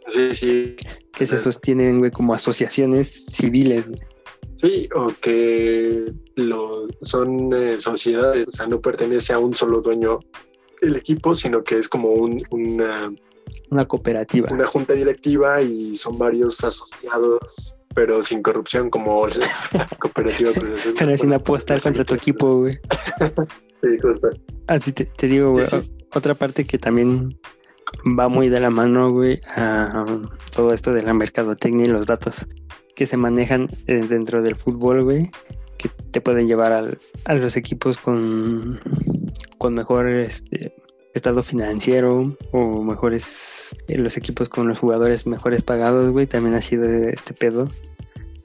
[0.08, 0.76] Sí, sí.
[1.12, 4.00] Que se sostienen, güey, como asociaciones civiles, güey.
[4.56, 10.20] Sí, o que lo, son eh, sociedades, o sea, no pertenece a un solo dueño
[10.80, 13.12] el equipo, sino que es como un, una,
[13.70, 14.48] una cooperativa.
[14.50, 19.26] Una junta directiva y son varios asociados, pero sin corrupción, como
[19.72, 20.52] la cooperativa.
[20.98, 22.74] pero sin apostar contra tu equipo, güey.
[23.82, 24.30] sí, justo.
[24.68, 25.66] Así te, te digo, güey.
[26.14, 27.38] Otra parte que también
[28.18, 30.04] va muy de la mano, güey, a
[30.54, 32.46] todo esto de la mercadotecnia y los datos
[32.94, 35.30] que se manejan eh, dentro del fútbol, güey,
[35.76, 36.72] que te pueden llevar
[37.24, 38.80] a los equipos con,
[39.58, 40.74] con mejor este,
[41.14, 46.62] estado financiero o mejores eh, los equipos con los jugadores mejores pagados, güey, también ha
[46.62, 47.68] sido este pedo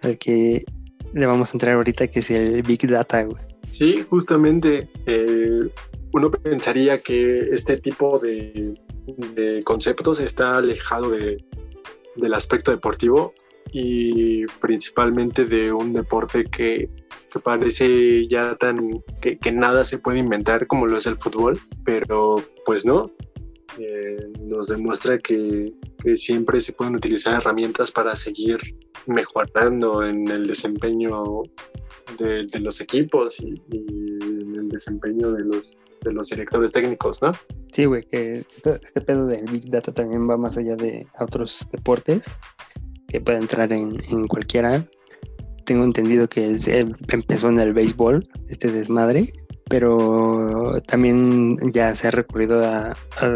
[0.01, 0.65] al que
[1.13, 3.43] le vamos a entrar ahorita, que es el Big Data, güey.
[3.77, 5.69] Sí, justamente eh,
[6.13, 8.73] uno pensaría que este tipo de,
[9.05, 11.43] de conceptos está alejado de,
[12.15, 13.33] del aspecto deportivo,
[13.71, 16.89] y principalmente de un deporte que,
[17.43, 22.85] parece ya tan que, nada se puede inventar como lo es el fútbol, pero pues
[22.85, 23.11] no.
[23.79, 25.71] Eh, nos demuestra que,
[26.15, 28.57] siempre se pueden utilizar herramientas para seguir
[29.05, 31.43] mejorando en el desempeño
[32.17, 37.31] de, los equipos y, en el desempeño de los, de los directores técnicos, ¿no?
[37.71, 42.23] Sí, güey, que este, pedo del Big Data también va más allá de otros deportes
[43.07, 44.85] que puede entrar en, en cualquiera.
[45.65, 46.57] Tengo entendido que
[47.09, 49.31] empezó en el béisbol, este desmadre,
[49.71, 52.93] pero también ya se ha recurrido a,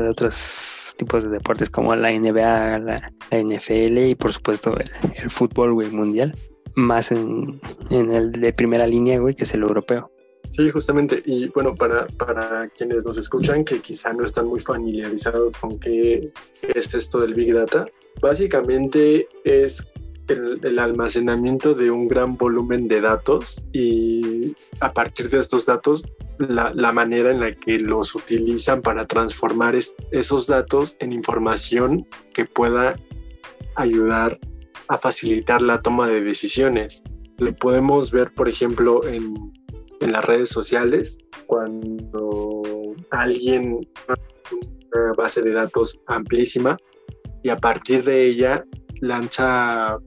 [0.09, 4.75] otros tipos de deportes como la NBA, la, NFL y por supuesto
[5.15, 6.35] el, fútbol güey, mundial,
[6.75, 10.11] más en, en, el de primera línea, güey, que es el europeo.
[10.55, 11.21] Sí, justamente.
[11.25, 16.31] Y bueno, para, para quienes nos escuchan que quizá no están muy familiarizados con qué
[16.61, 17.85] es esto del Big Data,
[18.21, 19.85] básicamente es
[20.29, 26.05] el, almacenamiento de un gran volumen de datos y a partir de estos datos
[26.37, 32.45] la, la manera en la que los utilizan para transformar esos datos en información que
[32.45, 32.95] pueda
[33.75, 34.39] ayudar
[34.87, 37.03] a facilitar la toma de decisiones.
[37.39, 39.53] Lo podemos ver, por ejemplo, en
[40.01, 42.61] en las redes sociales cuando
[43.11, 43.79] alguien
[44.93, 46.77] una base de datos amplísima
[47.43, 48.65] y a partir de ella
[49.01, 49.99] lanza,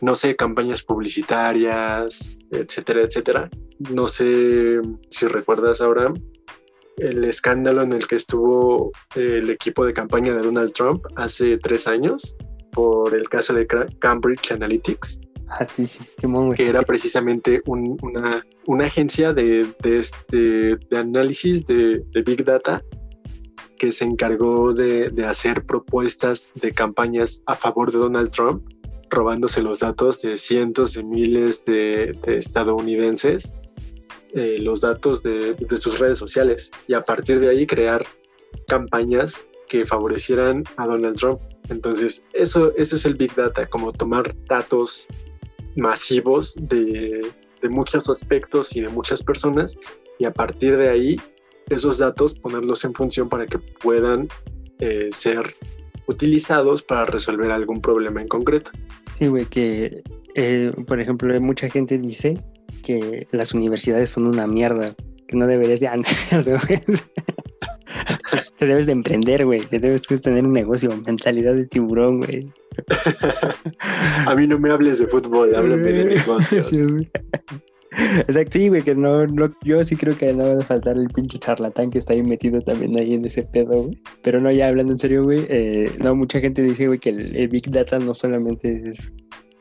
[0.00, 3.50] no sé, campañas publicitarias, etcétera, etcétera.
[3.90, 6.12] No sé si recuerdas ahora
[6.96, 11.86] el escándalo en el que estuvo el equipo de campaña de Donald Trump hace tres
[11.86, 12.36] años
[12.72, 13.66] por el caso de
[13.98, 15.20] Cambridge Analytics
[15.58, 16.00] Ah, sí, sí,
[16.56, 22.82] Que era precisamente una, una, agencia de, de, este, de análisis de, de, Big Data
[23.78, 28.64] que se encargó de, de, hacer propuestas de campañas a favor de Donald Trump,
[29.10, 33.52] robándose los datos de cientos de miles de, estadounidenses,
[34.32, 38.06] eh, los datos de, sus redes sociales, y a partir de ahí crear
[38.68, 41.40] campañas que favorecieran a Donald Trump.
[41.68, 45.08] Entonces, eso, eso es el Big Data, como tomar datos
[45.76, 47.26] masivos de,
[47.70, 49.78] muchos aspectos y de muchas personas
[50.18, 51.16] y a partir de ahí
[51.68, 54.28] esos datos ponerlos en función para que puedan
[54.80, 55.54] eh, ser
[56.06, 58.72] utilizados para resolver algún problema en concreto.
[59.16, 60.02] Sí, güey, que
[60.34, 62.36] eh, por ejemplo mucha gente dice
[62.82, 64.94] que las universidades son una mierda,
[65.28, 65.88] que no deberías de
[68.62, 69.62] Te debes de emprender, güey.
[69.62, 72.46] Que debes de tener un negocio, mentalidad de tiburón, güey.
[74.26, 76.70] A mí no me hables de fútbol, háblame de negocios.
[77.90, 81.08] Exacto, sí, güey, que no, no, yo sí creo que no va a faltar el
[81.08, 84.00] pinche charlatán que está ahí metido también ahí en ese pedo, güey.
[84.22, 87.48] Pero no, ya hablando en serio, güey, eh, no, mucha gente dice, güey, que el,
[87.48, 89.12] Big Data no solamente es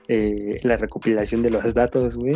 [0.09, 2.35] eh, la recopilación de los datos, güey,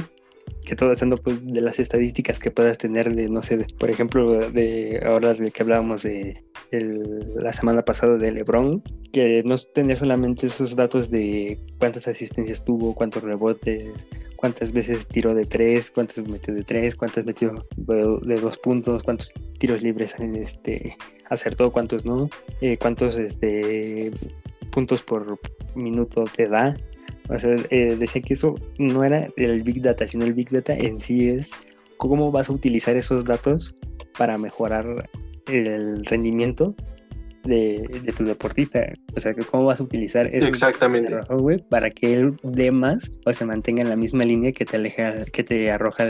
[0.66, 4.50] que todo haciendo pues, de las estadísticas que puedas tener de, no sé, por ejemplo,
[4.52, 8.82] de ahora de que hablábamos de la semana pasada de LeBron,
[9.14, 13.86] que no tenía solamente esos datos de cuántas asistencias tuvo, cuántos rebotes,
[14.36, 19.34] cuántas veces tiró de tres, cuántas metió de tres, cuántas metió de, dos puntos, cuántos
[19.58, 20.98] tiros libres este
[21.30, 22.30] acertó, cuántos no,
[22.62, 24.12] eh, cuántos este
[24.72, 25.40] puntos por
[25.76, 26.76] minuto te da
[27.30, 30.76] o sea, eh, decía que eso no era el Big Data, sino el Big Data
[30.76, 31.52] en sí es
[31.98, 33.76] cómo vas a utilizar esos datos
[34.18, 35.10] para mejorar
[35.48, 36.76] el rendimiento
[37.44, 38.92] de, tu deportista.
[39.16, 41.12] O sea, cómo vas a utilizar ese Exactamente.
[41.70, 45.26] para que él dé más o se mantenga en la misma línea que te aleja,
[45.26, 46.06] que te arroja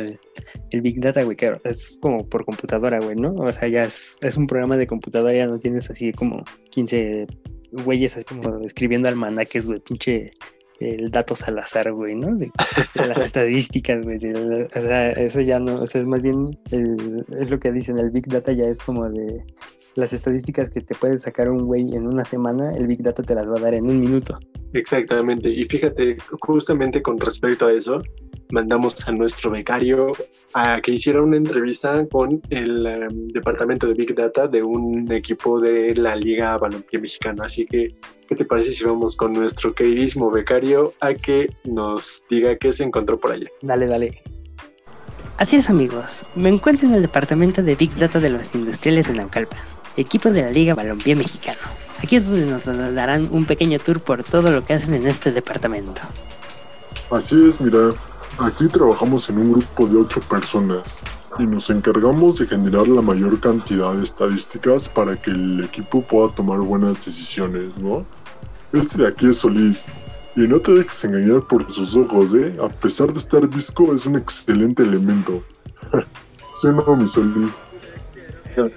[0.71, 1.35] el, Big Data, güey.
[1.35, 3.33] Que es como por computadora, güey, ¿no?
[3.35, 7.27] O sea, ya es, es un programa de computadora, ya no tienes así como 15
[7.83, 10.31] güeyes así como escribiendo almanaques, güey, pinche
[10.79, 12.35] el datos al azar, güey, ¿no?
[12.35, 12.51] De,
[12.95, 14.17] las estadísticas, güey.
[14.17, 18.11] o sea, eso ya no, o sea, es más bien, es lo que dicen, el
[18.11, 19.43] Big Data ya es como de
[19.95, 23.33] las estadísticas que te puede sacar un güey en una semana, el Big Data te
[23.33, 24.37] las va a dar en un minuto.
[24.73, 28.01] Exactamente, y fíjate, justamente con respecto a eso,
[28.49, 30.11] mandamos a nuestro becario
[30.53, 35.59] a que hiciera una entrevista con el em, departamento de Big Data de un equipo
[35.59, 37.45] de la Liga Balompié Mexicana.
[37.45, 37.95] Así que,
[38.27, 42.83] ¿qué te parece si vamos con nuestro queridísimo becario a que nos diga qué se
[42.83, 43.47] encontró por allá?
[43.61, 44.21] Dale, dale.
[45.37, 49.15] Así es amigos, me encuentro en el departamento de Big Data de los industriales de
[49.15, 51.59] Naucalpan equipo de la Liga Balompié Mexicano.
[51.99, 55.31] Aquí es donde nos darán un pequeño tour por todo lo que hacen en este
[55.31, 56.01] departamento.
[57.09, 57.93] Así es, mira,
[58.39, 60.99] aquí trabajamos en un grupo de 8 personas
[61.39, 66.33] y nos encargamos de generar la mayor cantidad de estadísticas para que el equipo pueda
[66.35, 68.05] tomar buenas decisiones, ¿no?
[68.73, 69.85] Este de aquí es Solís,
[70.35, 72.57] y no te dejes engañar por sus ojos, ¿eh?
[72.61, 75.41] A pesar de estar visco, es un excelente elemento.
[76.61, 77.61] ¿Sí no, mi Solís?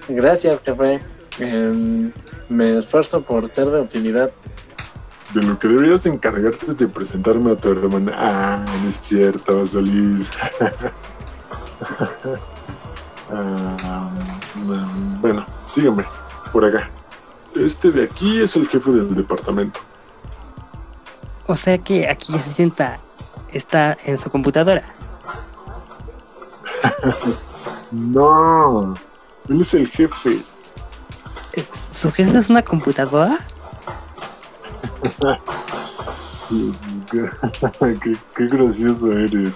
[0.07, 0.99] Gracias, jefe.
[1.39, 2.11] Em,
[2.49, 4.31] me esfuerzo por ser de utilidad.
[5.33, 8.13] De lo que deberías encargarte es de presentarme a tu hermana.
[8.15, 10.31] Ah, no es cierto, Solís.
[13.31, 14.09] Ah,
[15.21, 16.03] bueno, sígueme,
[16.51, 16.89] por acá.
[17.55, 19.79] Este de aquí es el jefe del departamento.
[21.45, 22.99] O sea que aquí se sienta,
[23.51, 24.83] está en su computadora.
[27.91, 28.95] no,
[29.47, 30.43] él es el jefe.
[31.91, 33.39] ¿Su jefe es una computadora?
[37.11, 39.53] Qué, gracioso eres.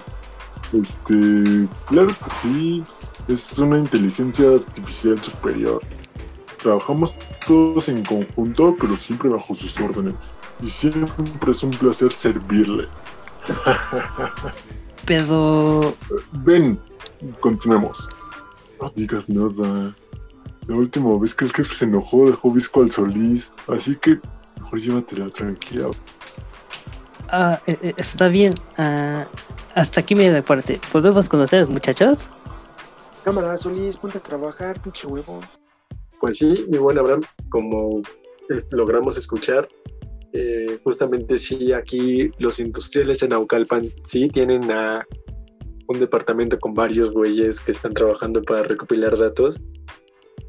[0.72, 2.84] Este, claro que sí,
[3.28, 5.82] es una inteligencia artificial superior.
[6.62, 7.14] Trabajamos
[7.46, 10.14] todos en conjunto, pero siempre bajo sus órdenes.
[10.62, 12.88] Y siempre es un placer servirle.
[15.06, 15.94] Pero...
[16.38, 16.80] Ven,
[17.40, 18.08] continuemos.
[18.80, 19.94] No digas nada.
[20.66, 24.18] La última vez que el jefe se enojó dejó visco al Solís, así que
[24.74, 25.90] mejor llévatela tranquila.
[27.28, 28.54] Ah, eh, eh, está bien.
[28.76, 29.26] Ah,
[29.74, 30.80] hasta aquí mi reporte.
[30.92, 32.28] ¿Volvemos con ustedes, muchachos?
[33.24, 35.40] Cámara, Solís, ponte a trabajar, pinche huevo.
[36.20, 38.02] Pues sí, mi buen Abraham, como
[38.70, 39.68] logramos escuchar,
[40.32, 45.06] eh, justamente sí, aquí los industriales en Aucalpan sí tienen a
[45.86, 49.60] un departamento con varios güeyes que están trabajando para recopilar datos.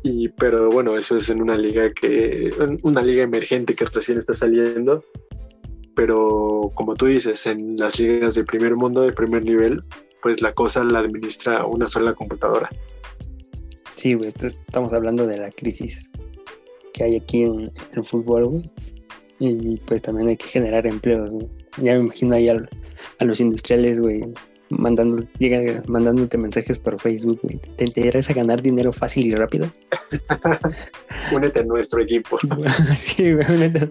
[0.07, 2.51] Y, pero bueno, eso es en una liga que,
[2.83, 5.03] una liga emergente que recién está saliendo.
[5.95, 9.83] Pero como tú dices, en las ligas de primer mundo, de primer nivel,
[10.21, 12.69] pues la cosa la administra una sola computadora.
[13.95, 16.11] Sí, güey, estamos hablando de la crisis
[16.93, 18.71] que hay aquí en el fútbol, güey.
[19.39, 21.33] Y pues también hay que generar empleos,
[21.77, 24.23] Ya me imagino ahí a los industriales, güey,
[24.69, 27.39] mandando, llega, mandándote mensajes por Facebook,
[27.75, 29.67] ¿Te interesa ganar dinero fácil y rápido?
[31.33, 32.37] únete a nuestro equipo.
[32.95, 33.87] sí, únete.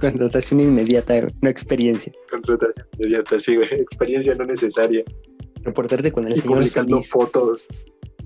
[0.00, 2.12] Contratación inmediata, no experiencia.
[2.30, 3.68] Contratación inmediata, sí, güey.
[3.72, 5.04] Experiencia no necesaria.
[5.62, 7.66] Reportarte con el señor publicando fotos.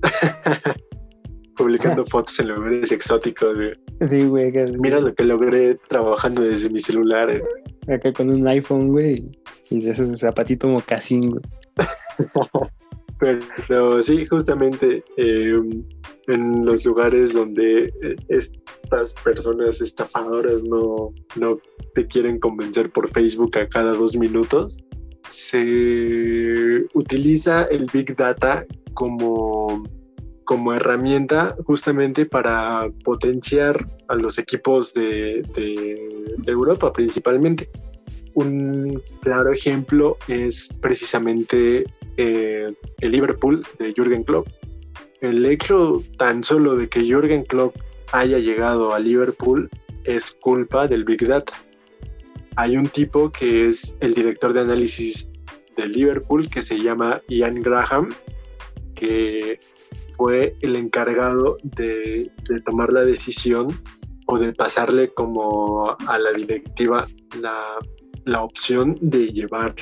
[1.57, 3.73] publicando fotos en lugares exóticos, güey.
[4.09, 4.53] Sí, güey.
[4.81, 7.43] Mira lo que logré trabajando desde mi celular.
[7.89, 9.31] Acá con un iPhone, güey.
[9.73, 11.43] Y de esos zapatito mocasín, güey.
[13.69, 15.85] Pero sí, justamente em,
[16.27, 21.59] en los lugares donde eh, estas personas estafadoras no, no
[21.95, 24.83] te quieren convencer por Facebook a cada dos minutos,
[25.29, 29.85] se utiliza el Big Data como
[30.45, 35.43] como herramienta justamente para potenciar a los equipos de,
[36.47, 37.71] Europa principalmente.
[38.35, 41.85] Un claro ejemplo es precisamente
[42.17, 44.49] eh, el Liverpool de Jürgen Klopp.
[45.21, 47.77] El hecho tan solo de que Jürgen Klopp
[48.13, 49.69] haya llegado a Liverpool
[50.05, 51.55] es culpa del Big Data.
[52.57, 55.29] Hay un tipo que es el director de análisis
[55.77, 58.11] de Liverpool que se llama Ian Graham,
[58.95, 59.59] que
[60.17, 62.31] fue el encargado de,
[62.65, 63.69] tomar la decisión
[64.27, 67.07] o de pasarle como a la directiva
[67.41, 67.79] la,
[68.43, 69.75] opción de llevar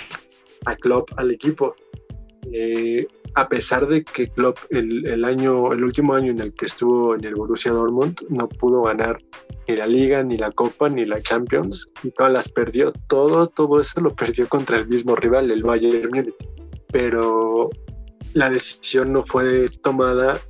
[0.66, 1.74] a Klopp al equipo.
[2.52, 6.66] Eh, a pesar de que Klopp el, el, año, el último año en el que
[6.66, 9.18] estuvo en el Borussia Dortmund no pudo ganar
[9.68, 13.80] ni la Liga, ni la Copa, ni la Champions y todas las perdió, todo, todo
[13.80, 16.34] eso lo perdió contra el mismo rival, el Bayern Múnich.
[16.92, 17.70] Pero
[18.34, 20.40] la decisión no fue tomada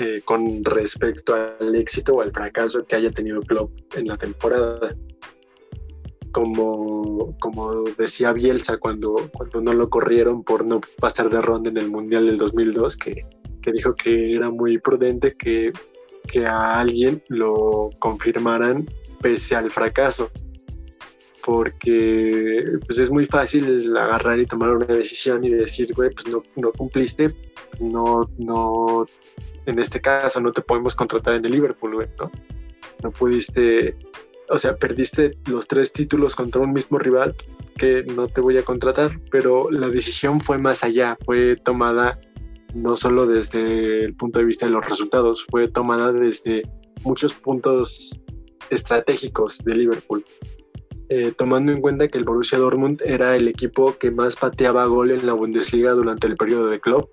[0.00, 4.96] eh, con respecto al éxito o al fracaso que haya tenido Klopp en la temporada
[6.32, 11.78] como, como decía Bielsa cuando, cuando no lo corrieron por no pasar de ronda en
[11.78, 13.26] el Mundial del 2002, que,
[13.62, 15.72] que dijo que era muy prudente que,
[16.26, 18.88] que a alguien lo confirmaran
[19.20, 20.30] pese al fracaso,
[21.44, 26.42] porque pues es muy fácil agarrar y tomar una decisión y decir, güey, pues no,
[26.56, 27.34] no cumpliste,
[27.80, 29.06] no, no,
[29.66, 32.30] en este caso no te podemos contratar en el Liverpool, güey, ¿no?
[33.02, 33.96] No pudiste
[34.50, 37.36] o sea, perdiste los tres títulos contra un mismo rival
[37.76, 42.18] que no te voy a contratar, pero la decisión fue más allá, fue tomada
[42.74, 46.62] no solo desde el punto de vista de los resultados, fue tomada desde
[47.02, 48.20] muchos puntos
[48.70, 50.24] estratégicos de Liverpool.
[51.08, 55.10] Eh, tomando en cuenta que el Borussia Dortmund era el equipo que más pateaba gol
[55.10, 57.08] en la Bundesliga durante el periodo de club,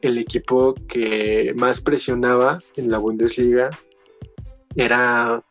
[0.00, 3.70] el equipo que más presionaba en la Bundesliga,
[4.74, 5.44] era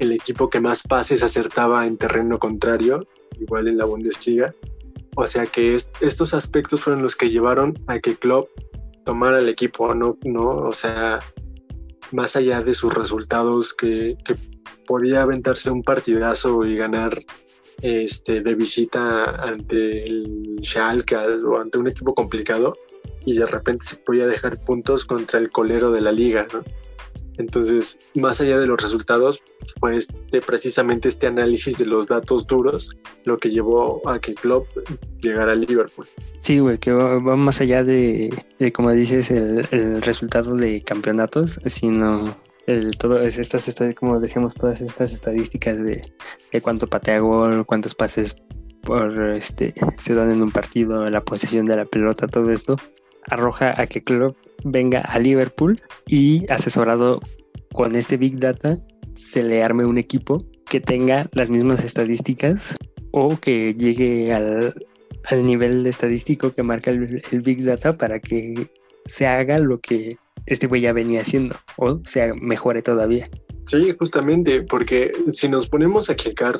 [0.00, 3.06] el equipo que más pases acertaba en terreno contrario,
[3.38, 4.54] igual en la Bundesliga.
[5.14, 8.48] O sea que estos aspectos fueron los que llevaron a que Klopp
[9.04, 10.18] tomara el equipo, ¿no?
[10.24, 10.48] ¿no?
[10.56, 11.20] O sea,
[12.12, 14.16] más allá de sus resultados, que,
[14.86, 17.16] podía aventarse un partidazo y ganar
[17.80, 22.76] este, de visita ante el Schalke o ante un equipo complicado
[23.24, 26.64] y de repente se podía dejar puntos contra el colero de la liga, ¿no?
[27.40, 29.42] Entonces, más allá de los resultados,
[29.80, 34.66] fue este, precisamente este análisis de los datos duros lo que llevó a que Klopp
[35.22, 36.06] llegara al Liverpool.
[36.40, 38.30] Sí, güey, que va, más allá de,
[38.74, 42.36] como dices, el, resultado de campeonatos, sino
[42.66, 46.02] el, todo es estas, como decíamos, todas estas estadísticas de,
[46.52, 48.36] de cuánto patea gol, cuántos pases
[48.82, 52.76] por este se dan en un partido, la posesión de la pelota, todo esto
[53.30, 57.20] arroja a que Klopp venga a Liverpool y asesorado
[57.72, 58.76] con este Big Data
[59.14, 62.76] se le arme un equipo que tenga las mismas estadísticas
[63.12, 64.74] o que llegue al,
[65.44, 68.68] nivel estadístico que marca el, Big Data para que
[69.04, 70.16] se haga lo que
[70.46, 73.28] este güey ya venía haciendo o se mejore todavía.
[73.70, 76.58] Sí, justamente, porque si nos ponemos a checar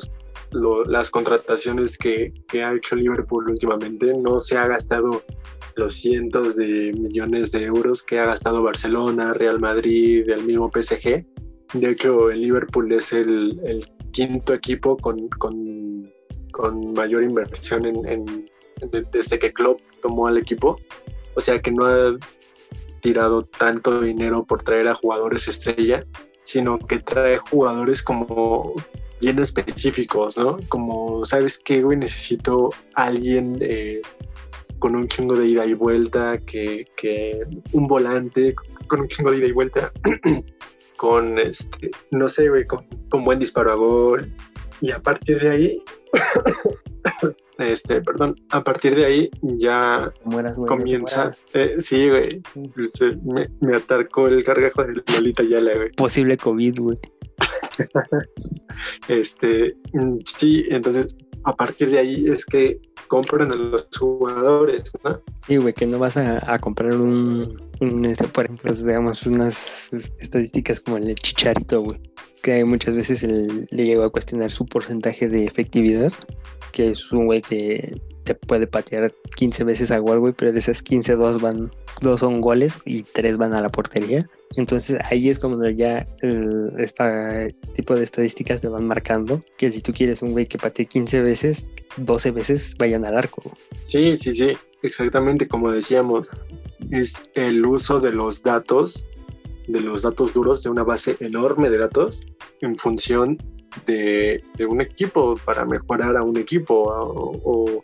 [0.85, 5.21] las contrataciones que, que ha hecho Liverpool últimamente, no se ha gastado
[5.75, 11.25] los cientos de millones de euros que ha gastado Barcelona, Real Madrid, el mismo PSG.
[11.73, 13.59] De hecho, el Liverpool es el,
[14.13, 16.09] quinto equipo con, con,
[16.53, 17.83] con, mayor inversión
[18.89, 20.77] desde que Klopp tomó al equipo.
[21.35, 22.15] O sea que no ha
[23.01, 26.05] tirado tanto dinero por traer a jugadores estrella,
[26.43, 28.73] sino que trae jugadores como
[29.21, 30.57] bien específicos, ¿no?
[30.67, 31.97] Como, ¿sabes qué, güey?
[31.97, 34.01] Necesito alguien eh,
[34.79, 36.85] con un chingo de ida y vuelta, que,
[37.71, 38.55] un volante
[38.87, 39.93] con un chingo de ida y vuelta,
[40.97, 42.87] con este, no sé, güey, con,
[43.23, 44.33] buen disparo a gol.
[44.81, 45.83] Y a partir de ahí,
[47.57, 50.11] este, perdón, a partir de ahí ya
[50.67, 51.31] comienza.
[51.53, 52.41] Eh, sí, güey.
[52.77, 55.91] Este, me, me, atarcó el cargajo de Lolita Yala, güey.
[55.91, 56.97] Posible COVID, güey.
[59.07, 65.21] este, mm, sí, entonces a partir de ahí es que compran a los jugadores, ¿no?
[65.47, 67.57] Sí, güey, que no vas a, comprar un,
[68.05, 71.99] este, por ejemplo, digamos, unas estadísticas como el chicharito, güey,
[72.41, 76.13] que muchas veces le llegó a cuestionar su porcentaje de efectividad,
[76.71, 80.59] que es un güey que te puede patear 15 veces a gol, güey, pero de
[80.59, 84.27] esas 15, dos van, dos son goles y tres van a la portería.
[84.55, 86.07] Entonces ahí es como ya
[86.77, 90.85] este tipo de estadísticas te van marcando que si tú quieres un güey que patee
[90.85, 91.67] 15 veces,
[91.97, 93.41] 12 veces vayan al arco.
[93.87, 94.51] Sí, sí, sí,
[94.81, 96.31] exactamente como decíamos,
[96.89, 99.05] es el uso de los datos,
[99.67, 102.25] de los datos duros, de una base enorme de datos
[102.59, 103.37] en función
[103.85, 107.83] de, un equipo para mejorar a un equipo o,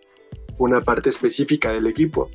[0.58, 2.30] una parte específica del equipo.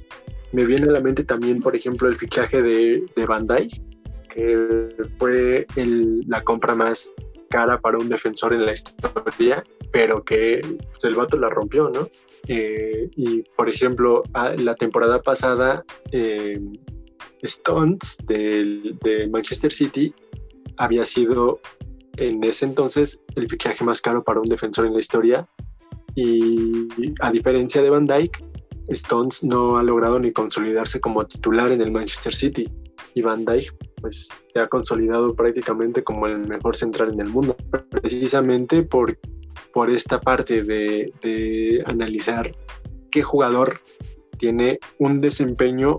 [0.52, 3.46] Me viene a la mente también, por ejemplo, el fichaje de, de Van
[4.28, 5.66] que fue
[6.26, 7.14] la compra más
[7.50, 9.62] cara para un defensor en la historia,
[9.92, 12.08] pero que pues, el vato la rompió, ¿no?
[12.48, 14.22] Eh, y por ejemplo,
[14.56, 16.58] la temporada pasada, eh,
[17.42, 20.14] Stones de Manchester City
[20.76, 21.60] había sido
[22.16, 25.48] en ese entonces el fichaje más caro para un defensor en la historia
[26.14, 26.88] y
[27.20, 28.44] a diferencia de Van Dyke,
[28.88, 32.68] Stones no ha logrado ni consolidarse como titular en el Manchester City
[33.14, 37.56] y Van Dijk pues se ha consolidado prácticamente como el mejor central en el mundo,
[37.90, 39.16] precisamente por,
[39.72, 42.52] por esta parte de, de analizar
[43.10, 43.80] qué jugador
[44.38, 45.98] tiene un desempeño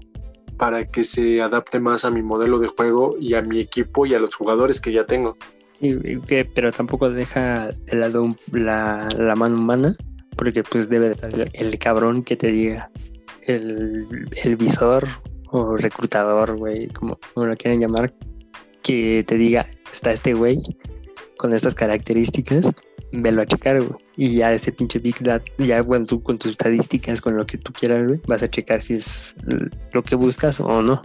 [0.57, 4.14] para que se adapte más a mi modelo de juego y a mi equipo y
[4.14, 5.38] a los jugadores que ya tengo.
[6.55, 9.95] Pero tampoco deja de lado la, mano humana,
[10.36, 12.89] porque pues debe de estar el cabrón que te diga,
[13.45, 14.07] el,
[14.43, 15.07] el visor
[15.53, 18.13] o reclutador, güey, como, lo quieren llamar,
[18.81, 20.59] que te diga, está este güey
[21.38, 22.71] con estas características,
[23.11, 23.81] velo a checar.
[24.15, 27.57] Y ya ese pinche Big Data, ya bueno, tú con tus estadísticas, con lo que
[27.57, 29.36] tú quieras, güey, vas a checar si es
[29.91, 31.01] lo que buscas o no.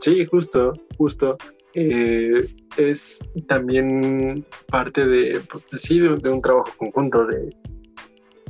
[0.00, 1.36] Sí, justo, justo.
[1.74, 2.46] Eh,
[2.76, 5.40] es también parte de,
[5.78, 7.50] sí, de, un trabajo conjunto de,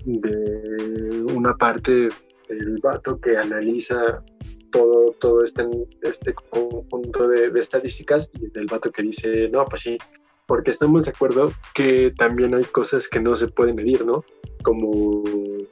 [0.05, 2.09] de una parte
[2.49, 4.25] del vato que analiza
[4.73, 5.67] todo, todo este,
[6.03, 9.99] este conjunto de, de, estadísticas y del vato que dice, no, pues sí,
[10.47, 14.25] porque estamos de acuerdo que también hay cosas que no se pueden medir, ¿no?
[14.65, 15.23] Como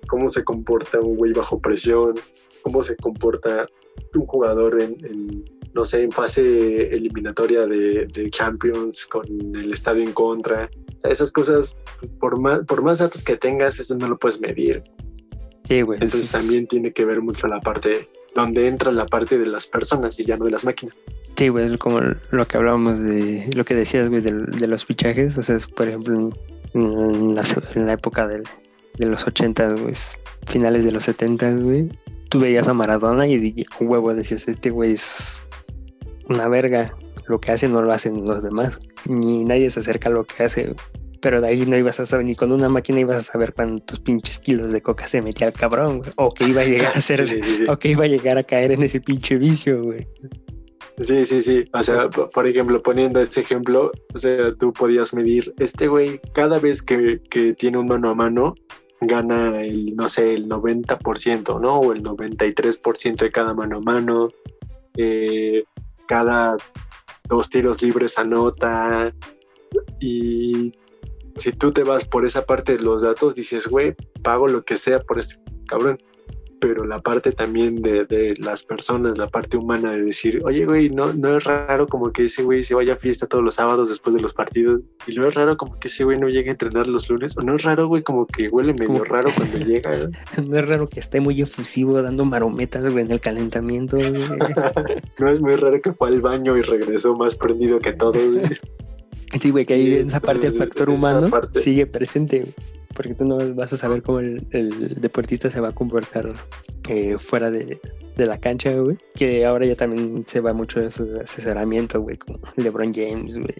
[0.08, 2.14] cómo se comporta un güey bajo presión,
[2.62, 3.66] cómo se comporta
[4.14, 9.24] un jugador en no sé, en fase eliminatoria de, Champions con
[9.54, 10.68] el estadio en contra.
[10.96, 11.76] O sea, esas cosas,
[12.18, 14.82] por más, por más datos que tengas, eso no lo puedes medir.
[15.64, 15.98] Sí, güey.
[16.02, 20.18] Entonces también tiene que ver mucho la parte donde entra la parte de las personas
[20.20, 20.96] y ya no de las máquinas.
[21.36, 25.38] Sí, güey, es como lo que hablábamos de lo que decías, güey, de, los fichajes.
[25.38, 26.30] O sea, por ejemplo,
[26.74, 28.42] en la, época de
[29.06, 29.94] los 80, güey,
[30.46, 31.90] finales de los 70, güey,
[32.30, 35.40] tú veías a Maradona y un huevo decías, este güey es
[36.28, 36.96] una verga.
[37.26, 38.80] Lo que hace no lo hacen los demás.
[39.06, 40.74] Ni nadie se acerca a lo que hace.
[41.20, 44.00] Pero de ahí no ibas a saber, ni con una máquina ibas a saber cuántos
[44.00, 47.26] pinches kilos de coca se metía el cabrón, O que iba a llegar a ser,
[47.68, 50.08] o que iba a llegar a caer en ese pinche vicio, güey.
[50.98, 51.64] Sí, sí, sí.
[51.72, 56.58] O sea, por ejemplo, poniendo este ejemplo, o sea, tú podías medir, este güey, cada
[56.58, 58.54] vez que, que tiene un mano a mano,
[59.00, 61.80] gana el, no sé, el 90%, ¿no?
[61.80, 64.28] O el 93% de cada mano a mano.
[64.96, 65.64] Eh,
[66.06, 66.56] cada
[67.28, 69.14] dos tiros libres anota.
[70.00, 70.72] Y
[71.36, 74.76] si tú te vas por esa parte de los datos, dices, güey, pago lo que
[74.76, 75.36] sea por este
[75.66, 75.98] cabrón
[76.60, 81.12] pero la parte también de, las personas, la parte humana de decir, oye, güey, no,
[81.12, 84.14] no es raro como que ese güey se vaya a fiesta todos los sábados después
[84.14, 86.88] de los partidos, y no es raro como que ese güey no llegue a entrenar
[86.88, 89.90] los lunes, o no es raro, güey, como que huele medio raro cuando llega.
[90.44, 93.96] No es raro que esté muy efusivo dando marometas, güey, en el calentamiento.
[95.18, 98.42] no es muy raro que fue al baño y regresó más prendido que todo, güey.
[99.38, 102.46] Sí, güey, que ahí en esa parte del factor humano sigue presente,
[102.94, 106.28] porque tú no vas a saber cómo el, deportista se va a comportar
[106.88, 107.80] eh, fuera de,
[108.16, 108.98] la cancha, güey.
[109.14, 113.54] Que ahora ya también se va mucho de su asesoramiento, güey, como LeBron James, güey.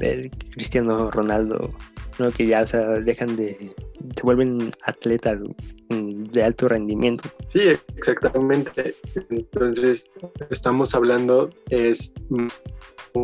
[0.00, 1.70] El Cristiano Ronaldo,
[2.18, 2.30] ¿no?
[2.30, 3.74] Que ya, o sea, dejan de.
[4.16, 5.40] se vuelven atletas
[5.88, 7.28] de alto rendimiento.
[7.48, 7.60] Sí,
[7.96, 8.94] exactamente.
[9.30, 10.10] Entonces,
[10.50, 12.12] estamos hablando, es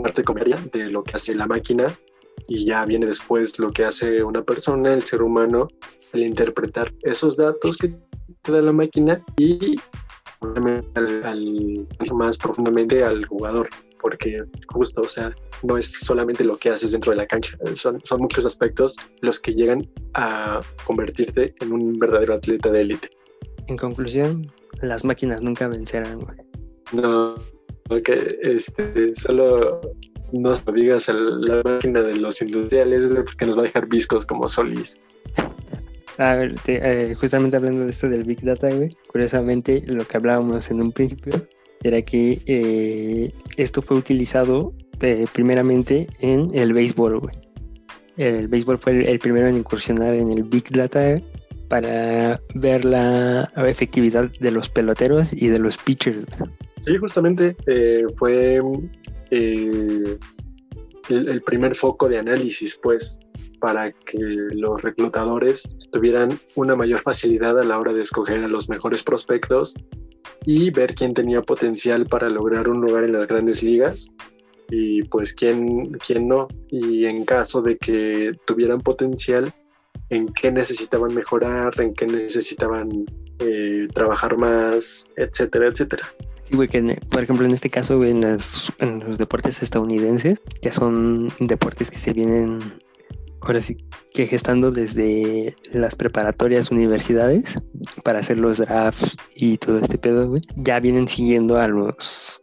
[0.03, 1.95] parte comedia de lo que hace la máquina
[2.47, 5.69] y ya viene después lo que hace una persona, el ser humano,
[6.13, 7.95] al interpretar esos datos que
[8.43, 9.79] te da la máquina y
[10.95, 13.69] al, más profundamente al jugador,
[14.01, 18.01] porque justo, o sea, no es solamente lo que haces dentro de la cancha, son,
[18.05, 23.11] son muchos aspectos los que llegan a convertirte en un verdadero atleta de élite.
[23.67, 26.21] En conclusión, las máquinas nunca vencerán,
[26.93, 27.37] No,
[28.05, 29.81] que este, solo
[30.33, 34.49] no digas a la máquina de los industriales, porque nos va a dejar viscos como
[34.49, 34.99] Solís.
[36.19, 40.69] A ver, eh, justamente hablando de esto del Big Data, güey, curiosamente lo que hablábamos
[40.69, 41.47] en un principio
[41.83, 47.31] era que eh, esto fue utilizado eh, primeramente en el béisbol.
[48.17, 51.15] El béisbol fue el, primero en incursionar en el Big Data
[51.69, 56.25] para ver la efectividad de los peloteros y de los pitchers.
[56.85, 57.55] Sí, justamente
[58.17, 58.61] fue
[59.31, 60.19] eh,
[61.09, 63.19] el, primer foco de análisis, pues,
[63.61, 68.69] para que los reclutadores tuvieran una mayor facilidad a la hora de escoger a los
[68.69, 69.75] mejores prospectos
[70.45, 74.11] y ver quién tenía potencial para lograr un lugar en las grandes ligas
[74.71, 76.49] y pues quién, quién no.
[76.71, 79.53] Y en caso de que tuvieran potencial,
[80.11, 83.07] en qué necesitaban mejorar, en qué necesitaban
[83.41, 86.09] eh, trabajar más, etcétera, etcétera.
[86.45, 91.91] Sí, güey, que por ejemplo en este caso, en, los deportes estadounidenses, que son deportes
[91.91, 92.59] que se vienen
[93.41, 93.77] ahora sí
[94.13, 97.55] que gestando desde las preparatorias universidades
[98.03, 102.43] para hacer los drafts y todo este pedo, güey, ya vienen siguiendo a los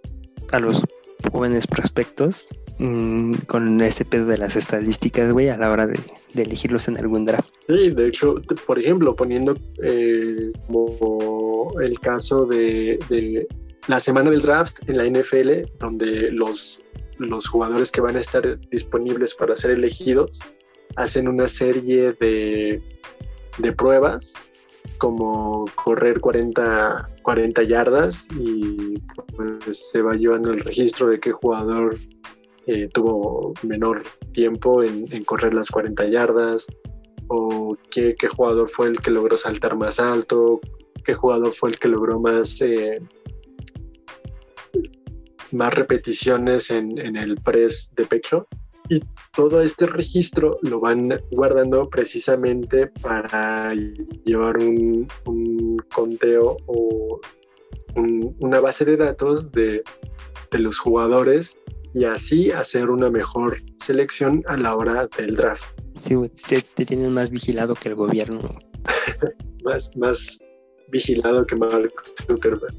[0.52, 0.84] a los
[1.32, 2.48] jóvenes prospectos
[2.80, 6.00] mm, con este pedo de las estadísticas, güey, a la hora de,
[6.34, 7.50] de elegirlos en algún draft.
[7.68, 8.36] Sí, de hecho,
[8.66, 13.48] por ejemplo, poniendo eh, como el caso de, de
[13.88, 16.84] la semana del draft en la NFL, donde los,
[17.18, 20.42] los jugadores que van a estar disponibles para ser elegidos
[20.96, 22.82] hacen una serie de,
[23.58, 24.34] de pruebas
[24.98, 29.00] como correr 40, 40 yardas y
[29.36, 31.98] pues se va llevando el registro de qué jugador
[32.68, 36.68] eh, tuvo menor tiempo en, correr las 40 yardas
[37.28, 40.60] o qué, qué jugador fue el que logró saltar más alto,
[41.04, 43.02] qué jugador fue el que logró más, eh,
[45.52, 48.48] más repeticiones en, en el press de pecho.
[48.90, 49.02] Y
[49.36, 53.74] todo este registro lo van guardando precisamente para
[54.26, 57.20] llevar un, un conteo o
[57.96, 59.82] un- una base de datos de,
[60.52, 61.58] de los jugadores
[61.94, 65.64] y así hacer una mejor selección a la hora del draft.
[65.96, 66.14] Sí,
[66.48, 68.42] te, te tienen más vigilado que el gobierno.
[69.64, 70.46] Más, más
[70.90, 71.92] vigilado que Mark
[72.28, 72.76] Zuckerberg.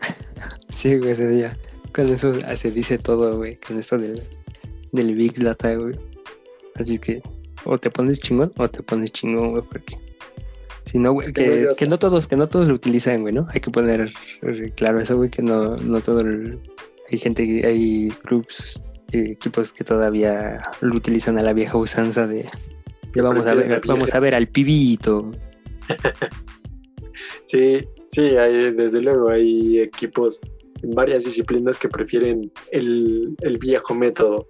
[0.70, 1.56] Sí, güey, ese día.
[1.94, 4.20] Con eso se dice todo, güey, con esto del,
[4.94, 5.98] del Big Data, güey.
[6.76, 7.20] Así que
[7.64, 9.96] o te pones chingón o te pones chingón, güey, porque
[10.84, 13.46] si no, güey, Que no que, no todos, que no todos lo utilizan, güey, ¿no?
[13.50, 16.58] Hay que poner eh, claro eso, güey, que no, no todo el-
[17.10, 18.82] hay gente, hay clubs,
[19.12, 22.46] eh, equipos que todavía lo utilizan a la vieja usanza de
[23.14, 25.30] ya vamos a ver, vamos a ver al pibito.
[27.46, 30.40] Sí, sí, hay, desde luego hay equipos
[30.82, 34.48] en varias disciplinas que prefieren el, el viejo método.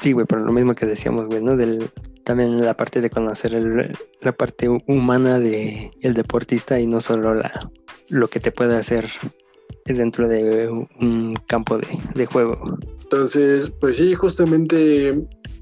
[0.00, 1.56] Sí, güey, pero lo mismo que decíamos, güey, ¿no?
[1.56, 1.90] Del,
[2.24, 7.00] también la parte de conocer el- la parte hu- humana de el deportista y no
[7.00, 7.70] solo la,
[8.08, 9.06] lo que te puede hacer
[9.84, 12.78] dentro de un campo de, de juego.
[13.02, 15.10] Entonces, pues sí, justamente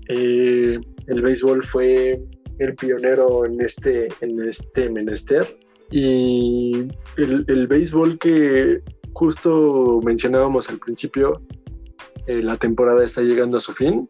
[0.09, 2.21] eh, el béisbol fue
[2.59, 5.59] el pionero en este, en este menester.
[5.91, 8.81] Y el, el béisbol que
[9.13, 11.43] justo mencionábamos al principio,
[12.27, 14.09] eh, la temporada está llegando a su fin.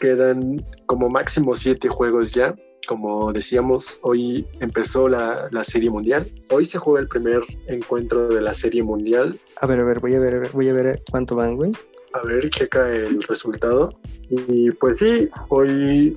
[0.00, 2.54] Quedan como máximo siete juegos ya.
[2.88, 6.26] Como decíamos, hoy empezó la, la Serie Mundial.
[6.50, 9.38] Hoy se juega el primer encuentro de la Serie Mundial.
[9.60, 11.72] A ver, a ver, voy a ver, voy a ver cuánto van, güey.
[12.14, 13.90] A ver, checa el resultado.
[14.28, 16.16] Y pues sí, hoy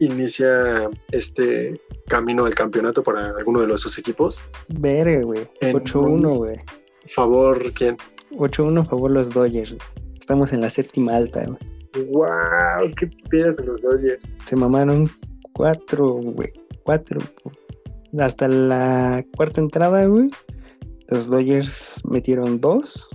[0.00, 4.42] inicia este camino al campeonato para alguno de los dos equipos.
[4.68, 5.48] Verga, güey.
[5.60, 6.56] En 8-1, güey.
[7.06, 7.96] Favor, ¿quién?
[8.32, 9.74] 8-1 a favor los Dodgers.
[9.74, 10.01] güey.
[10.22, 11.58] Estamos en la séptima alta, güey.
[12.12, 12.92] ¡Wow!
[12.96, 14.22] ¡Qué piedra de los Dodgers!
[14.46, 15.10] Se mamaron
[15.52, 16.52] 4, güey.
[16.84, 17.20] 4.
[18.20, 20.28] Hasta la cuarta entrada, güey.
[21.08, 23.08] Los Dodgers metieron 2.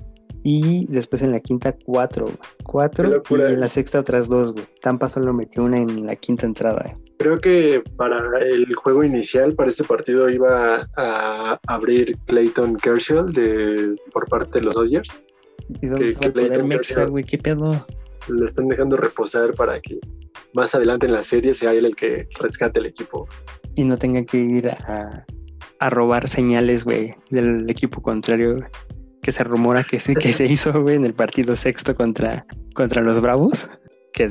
[0.43, 2.25] Y después en la quinta, 4.
[2.25, 2.33] Qué
[2.65, 3.23] 4.
[3.29, 3.69] Y en la eh.
[3.69, 4.65] sexta, otras 2, güey.
[4.81, 6.91] Tampa solo metió una en la quinta entrada.
[6.91, 7.07] güey.
[7.19, 13.95] Creo que para el juego inicial, para este partido, iba a abrir Clayton Kershaw de,
[14.11, 15.07] por parte de los Dodgers.
[15.81, 17.23] ¿Y dónde Que- se va a poder Kershaw- güey?
[17.23, 17.85] ¿Qué pedo?
[18.27, 19.99] Lo están dejando reposar para que
[20.53, 23.27] más adelante en la serie sea él el que rescate el equipo.
[23.75, 25.25] Y no tenga que ir a,
[25.79, 28.57] a robar señales, güey, del equipo contrario.
[29.21, 33.01] Que se rumora que se, que se hizo, güey, en el partido sexto contra, contra
[33.01, 33.67] los Bravos.
[34.13, 34.27] Que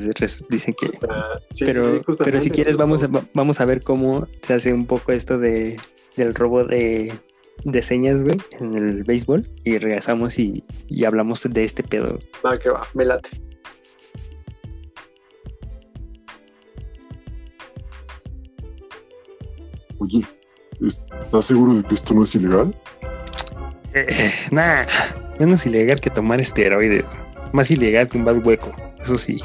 [0.49, 4.27] dicen que, Ah, sí, pero, sí, pero si quieres vamos a, vamos a ver cómo
[4.45, 5.79] se hace un poco esto de,
[6.17, 7.13] del robo de,
[7.63, 9.47] de señas, güey, en el béisbol.
[9.63, 12.19] Y regresamos y, y hablamos de este pedo.
[12.45, 13.29] Va que va, me late.
[19.99, 20.23] Oye,
[20.81, 22.75] ¿estás seguro de que esto no es ilegal?
[24.51, 24.85] nah,
[25.39, 27.05] menos ilegal que tomar esteroides.
[27.53, 29.37] Más ilegal que un bad hueco, eso sí.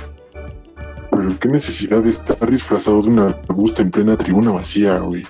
[1.11, 5.25] Pero qué necesidad de estar disfrazado de un arbusto en plena tribuna vacía, güey.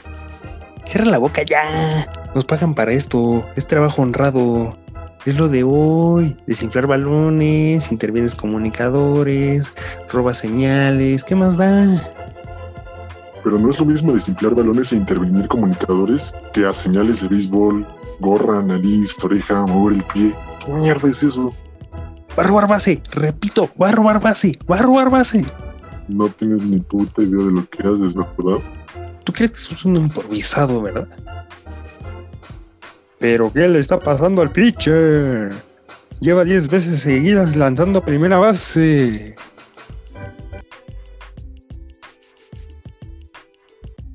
[0.93, 2.07] Cierra la boca ya.
[2.34, 3.47] Nos pagan para esto.
[3.57, 4.76] Es trabajo honrado.
[5.24, 6.36] Es lo de hoy.
[6.47, 9.72] Desinflar balones, intervienes comunicadores,
[10.12, 11.24] robas señales.
[11.24, 11.86] ¿Qué más da?
[13.43, 17.86] Pero no es lo mismo desinflar balones e intervenir comunicadores que a señales de béisbol,
[18.20, 20.34] gorra, nariz, oreja, mover el pie.
[20.62, 21.55] ¿Qué mierda es eso?
[22.38, 23.01] Va a robar base.
[23.12, 24.59] Repito, va a robar base.
[24.70, 25.43] Va a robar base.
[26.09, 28.62] No tienes ni puta idea de lo que haces, ¿verdad?
[29.25, 31.09] ¿Tú crees que sos un improvisado, verdad?
[33.18, 35.53] ¿Pero qué le está pasando al pitcher?
[36.20, 39.35] Lleva 10 veces seguidas lanzando a primera base.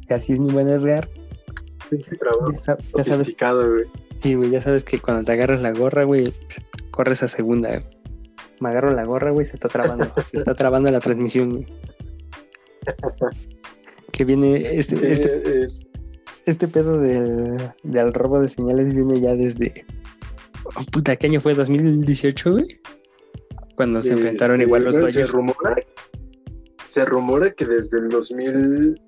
[0.09, 0.67] así es mi buen
[2.17, 3.35] trabajo Ya, sa- ya sabes,
[3.69, 3.83] güey.
[4.19, 6.33] sí, güey, ya sabes que cuando te agarras la gorra, güey,
[6.91, 7.69] corres a segunda.
[7.69, 7.83] güey.
[8.59, 10.05] Me agarro la gorra, güey, se está trabando.
[10.31, 11.65] se está trabando la transmisión, güey.
[14.17, 15.85] Que viene, este, Sí, este, es-
[16.47, 19.85] este pedo del, del robo de señales viene ya desde.
[20.65, 21.53] oh, puta, ¿qué año fue?
[21.55, 22.79] ¿2018, güey?
[23.75, 25.75] Cuando se enfrentaron este, igual los bueno, Se rumora,
[26.89, 28.99] se rumora que desde el 2000.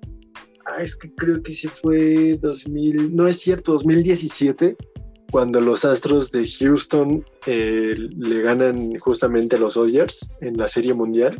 [0.66, 3.16] Ah, es que creo que sí fue 2000.
[3.16, 4.76] No es cierto, 2017,
[5.32, 10.94] cuando los Astros de Houston eh, le ganan justamente a los Dodgers en la Serie
[10.94, 11.36] Mundial.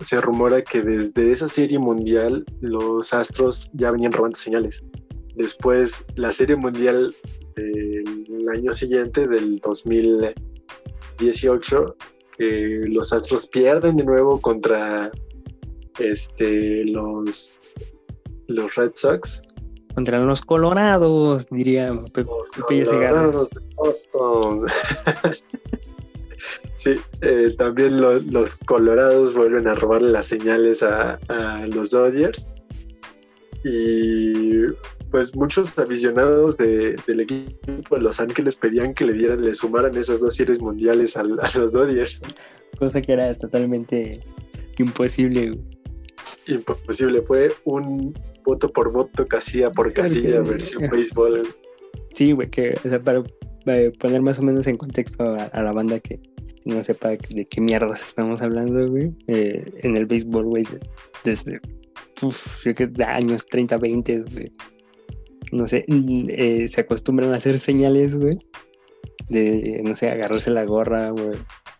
[0.00, 4.84] Se rumora que desde esa Serie Mundial los Astros ya venían robando señales.
[5.34, 7.14] Después, la Serie Mundial
[7.56, 11.96] del año siguiente, del 2018,
[12.36, 15.10] que los Astros pierden de nuevo contra
[15.98, 17.58] este, los,
[18.46, 19.42] los Red Sox.
[19.94, 23.20] Contra los Colorados, diría Pe- Los Pepillo Segarra.
[23.32, 24.66] Colorados de Boston.
[26.78, 32.48] sí, eh, también lo- los Colorados vuelven a robarle las señales a, a los Dodgers.
[33.64, 34.66] Y
[35.10, 39.96] pues muchos aficionados de- del equipo de Los Ángeles pedían que le dieran, le sumaran
[39.96, 42.20] esas dos series mundiales al- a, los Dodgers.
[42.78, 44.20] Cosa que era totalmente
[44.78, 45.58] imposible.
[46.46, 48.14] Imposible, fue un
[48.44, 51.46] voto por voto, casilla por casilla, versión béisbol.
[52.14, 53.22] Sí, güey, que, o sea, para,
[53.64, 56.20] para poner más o menos en contexto a, a la banda que
[56.68, 60.80] no sepa de qué mierdas estamos hablando, güey, eh, en el béisbol, güey, de-
[61.24, 61.60] desde,
[62.20, 64.52] yo que de años 30, 20, güey,
[65.52, 68.38] no sé, eh, se acostumbran a hacer señales, güey,
[69.28, 71.38] de, no sé, agarrarse la gorra, güey,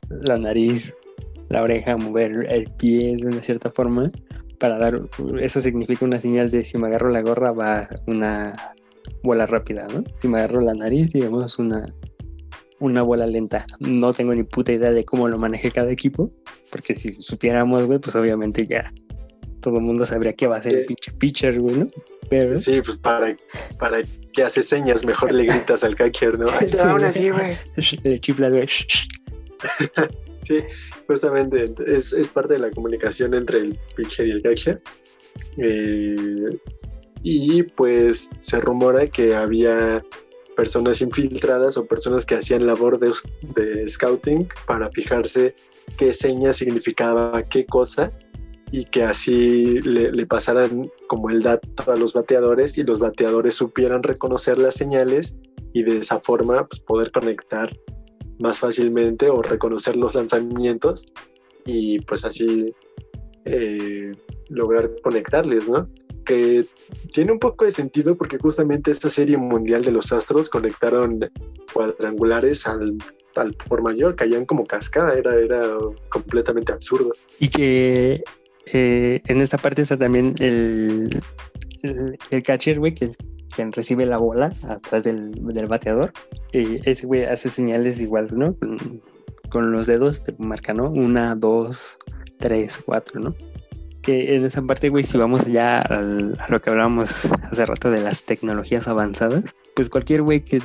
[0.09, 0.95] la nariz,
[1.49, 4.11] la oreja, mover el pie de una cierta forma,
[4.59, 5.03] para dar,
[5.41, 8.55] eso significa una señal de si me agarro la gorra va una
[9.22, 10.03] bola rápida, ¿no?
[10.18, 11.95] Si me agarro la nariz, digamos, una,
[12.81, 13.66] una bola lenta.
[13.81, 16.31] No tengo ni puta idea de cómo lo maneje cada equipo,
[16.70, 18.93] porque si supiéramos, güey, pues obviamente ya
[19.61, 21.89] todo el mundo sabría qué va a hacer el pinche pitcher, güey, ¿no?
[22.31, 22.61] Pero...
[22.61, 23.37] Sí, pues para,
[23.79, 24.03] para
[24.33, 26.47] que hace señas, mejor le gritas al catcher, ¿no?
[26.59, 27.57] Te así, güey.
[28.05, 28.68] Le chiflas, güey.
[30.45, 30.61] Sí,
[31.07, 34.81] justamente es, es parte de la comunicación entre el pitcher y el catcher.
[35.59, 36.59] Eh,
[37.22, 40.03] y pues se rumora que había
[40.59, 45.55] personas infiltradas o personas que hacían labor de, scouting para fijarse
[45.97, 48.11] qué seña significaba qué cosa
[48.73, 53.55] y que así le, le pasaran como el dato a los bateadores y los bateadores
[53.55, 55.37] supieran reconocer las señales
[55.73, 57.73] y de esa forma pues, poder conectar
[58.41, 61.07] más fácilmente o reconocer los lanzamientos
[61.67, 62.75] y pues así
[63.45, 64.11] eh,
[64.49, 65.89] lograr conectarles, ¿no?
[66.29, 66.66] Que
[67.11, 71.20] tiene un poco de sentido porque justamente esta serie mundial de los Astros conectaron
[71.72, 72.99] cuadrangulares al,
[73.35, 75.62] al por mayor, caían como cascada, era, era
[76.11, 77.14] completamente absurdo.
[77.39, 78.22] Y que
[78.66, 81.09] eh, en esta parte está también el,
[82.31, 86.12] el, catcher, güey, quien recibe la bola atrás del, del bateador.
[86.53, 88.55] Y ese güey hace señales igual, ¿no?
[89.49, 90.91] Con los dedos te marca, ¿no?
[90.91, 91.99] Una, dos,
[92.39, 93.35] tres, cuatro, ¿no?
[94.09, 96.01] Que en esa parte, güey, si vamos ya a
[96.49, 99.45] lo que hablábamos hace rato de las tecnologías avanzadas,
[99.75, 100.63] pues cualquier güey que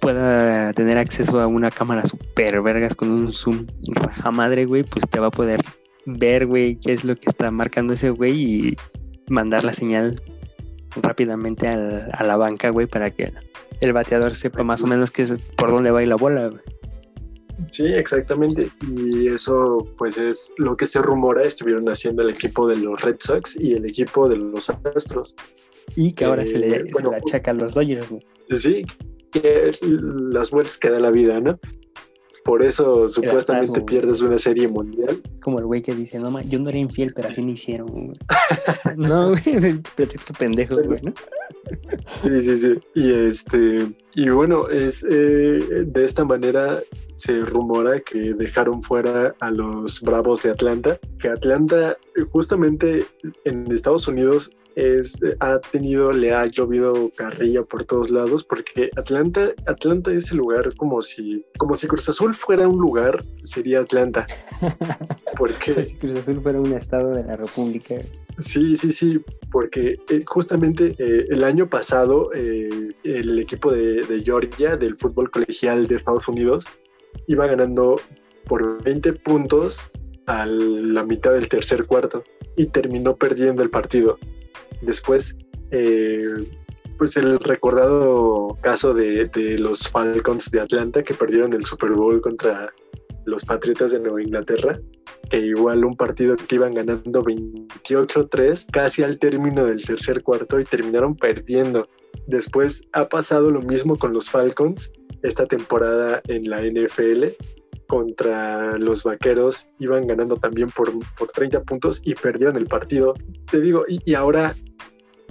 [0.00, 5.06] pueda tener acceso a una cámara super vergas con un zoom raja madre, güey, pues
[5.06, 5.60] te va a poder
[6.06, 8.76] ver, güey, qué es lo que está marcando ese güey y
[9.28, 10.22] mandar la señal
[11.02, 13.34] rápidamente a la banca, güey, para que
[13.82, 16.62] el bateador sepa más o menos qué es, por dónde va ir la bola, güey.
[17.70, 18.68] Sí, exactamente.
[18.94, 23.16] Y eso pues es lo que se rumora estuvieron haciendo el equipo de los Red
[23.20, 25.34] Sox y el equipo de los Astros.
[25.94, 28.08] Y que ahora Eh, se, le, bueno, se le achaca a los Dodgers.
[28.50, 28.84] Sí,
[29.30, 31.58] que las vueltas que da la vida, ¿no?
[32.46, 35.20] Por eso supuestamente pierdes una serie mundial.
[35.42, 37.88] Como el güey que dice, no, ma, yo no era infiel, pero así me hicieron,
[37.88, 38.12] güey.
[38.96, 41.12] no, güey, el pretexto pendejo, güey, ¿no?
[42.22, 42.74] Sí, sí, sí.
[42.94, 46.78] Y este, y bueno, es eh, de esta manera
[47.16, 51.96] se rumora que dejaron fuera a los Bravos de Atlanta, que Atlanta
[52.30, 53.06] justamente
[53.44, 59.52] en Estados Unidos es, ha tenido, le ha llovido carrilla por todos lados, porque Atlanta,
[59.66, 64.26] Atlanta es el lugar como si, como si Cruz Azul fuera un lugar, sería Atlanta.
[65.38, 67.96] Porque Si Cruz Azul fuera un estado de la República.
[68.38, 69.20] Sí, sí, sí,
[69.50, 75.30] porque eh, justamente eh, el año pasado eh, el equipo de, de Georgia del fútbol
[75.30, 76.66] colegial de Estados Unidos
[77.26, 78.00] iba ganando
[78.46, 79.90] por 20 puntos
[80.26, 82.24] a la mitad del tercer cuarto
[82.56, 84.18] y terminó perdiendo el partido.
[84.82, 85.36] Después
[85.70, 86.46] eh,
[86.98, 92.20] pues el recordado caso de, de los Falcons de Atlanta que perdieron el Super Bowl
[92.20, 92.72] contra
[93.26, 94.80] los Patriotas de Nueva Inglaterra,
[95.28, 100.64] que igual un partido que iban ganando 28-3 casi al término del tercer cuarto y
[100.64, 101.88] terminaron perdiendo.
[102.26, 107.24] Después ha pasado lo mismo con los Falcons esta temporada en la NFL
[107.86, 113.14] contra los Vaqueros, iban ganando también por, por 30 puntos y perdieron el partido.
[113.50, 114.54] Te digo, y, ahora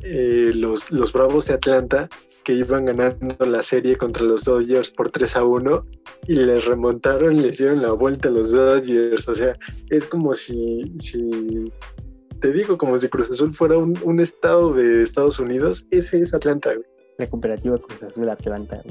[0.04, 2.10] eh, los, los Bravos de Atlanta
[2.44, 5.86] que iban ganando la serie contra los Dodgers por 3 a 1
[6.28, 9.28] y les remontaron, les dieron la vuelta a los Dodgers.
[9.28, 9.58] O sea,
[9.90, 11.72] es como si, si
[12.40, 16.36] te digo, como si Cruz Azul fuera un, un estado de Estados Unidos, ese es
[16.36, 16.74] Atlanta.
[16.76, 16.95] güey.
[17.18, 18.82] La cooperativa Cruz Azul Atlanta.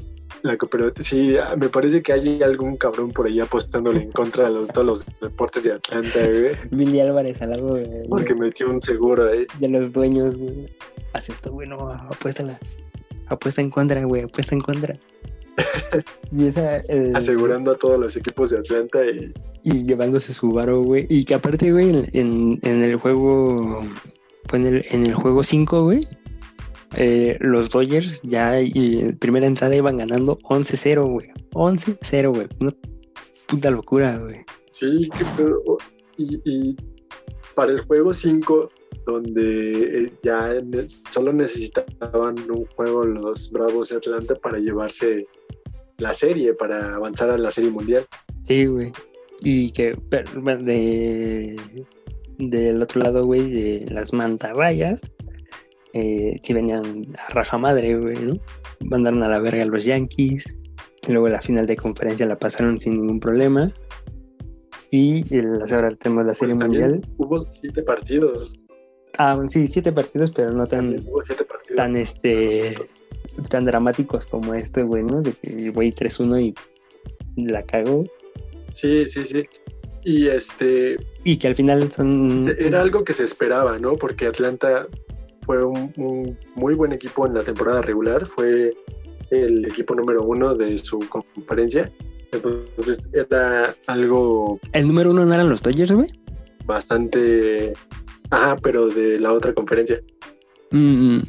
[0.43, 4.55] La cooperativa, sí, me parece que hay algún cabrón por ahí apostándole en contra de
[4.55, 8.81] los, todos los deportes de Atlanta, güey, Billy Álvarez al lado de, porque metió un
[8.83, 9.47] seguro ahí.
[9.59, 10.67] de los dueños, güey.
[11.13, 12.59] Haz esto, güey, no, apuéstala.
[13.27, 14.97] Apuesta en contra, güey, apuesta en contra.
[16.33, 16.79] y esa...
[16.79, 19.33] eh, asegurando a todos los equipos de Atlanta y
[19.67, 21.07] y llevándose su varo, güey.
[21.09, 23.83] Y que aparte, güey, en, en- en el juego.
[24.47, 26.07] Fue en el, en el juego 5, güey.
[26.97, 31.29] Eh, los Dodgers ya en primera entrada iban ganando 11-0, güey.
[31.53, 32.47] 11-0, güey.
[32.61, 32.73] Una
[33.47, 34.45] puta locura, güey.
[34.71, 35.63] sí, qué pedo.
[36.17, 36.77] Y, y
[37.55, 38.71] para el juego 5,
[39.07, 40.55] donde eh, ya
[41.11, 45.27] solo necesitaban un juego los Bravos de Atlanta para llevarse
[45.99, 48.05] la serie, para avanzar a la serie mundial.
[48.43, 48.93] Sí, güey.
[49.43, 51.57] Y que de,
[52.39, 55.11] del otro lado, güey, de las mantarrayas,
[55.95, 58.35] eh, sí venían a raja madre, güey, ¿no?
[58.81, 60.45] Mandaron a la verga a los Yankees.
[61.07, 63.73] Y luego la final de conferencia la pasaron sin ningún problema.
[64.91, 67.11] Y el, ahora tenemos la serie Pues también mundial.
[67.17, 68.59] Hubo siete partidos.
[69.19, 70.97] Ah, sí, siete partidos, pero no tan,
[71.77, 72.77] tan este
[73.49, 75.23] tan dramáticos como este, güey, ¿no?
[75.23, 76.55] De que güey 3-1
[77.37, 78.05] y la cagó.
[78.73, 79.45] Sí, sí, sí.
[80.03, 82.41] Y este, Y que al final son.
[82.59, 83.97] Era algo que se esperaba, ¿no?
[83.97, 84.89] Porque Atlanta
[85.45, 88.75] fue un, un muy buen equipo en la temporada regular, fue
[89.31, 91.91] el equipo número uno de su conferencia.
[92.33, 96.09] Entonces era algo El número uno no eran los Dodgers, güey.
[96.65, 97.75] bastante...
[98.31, 100.01] Ajá, pero de la otra conferencia.
[100.71, 101.21] Mm,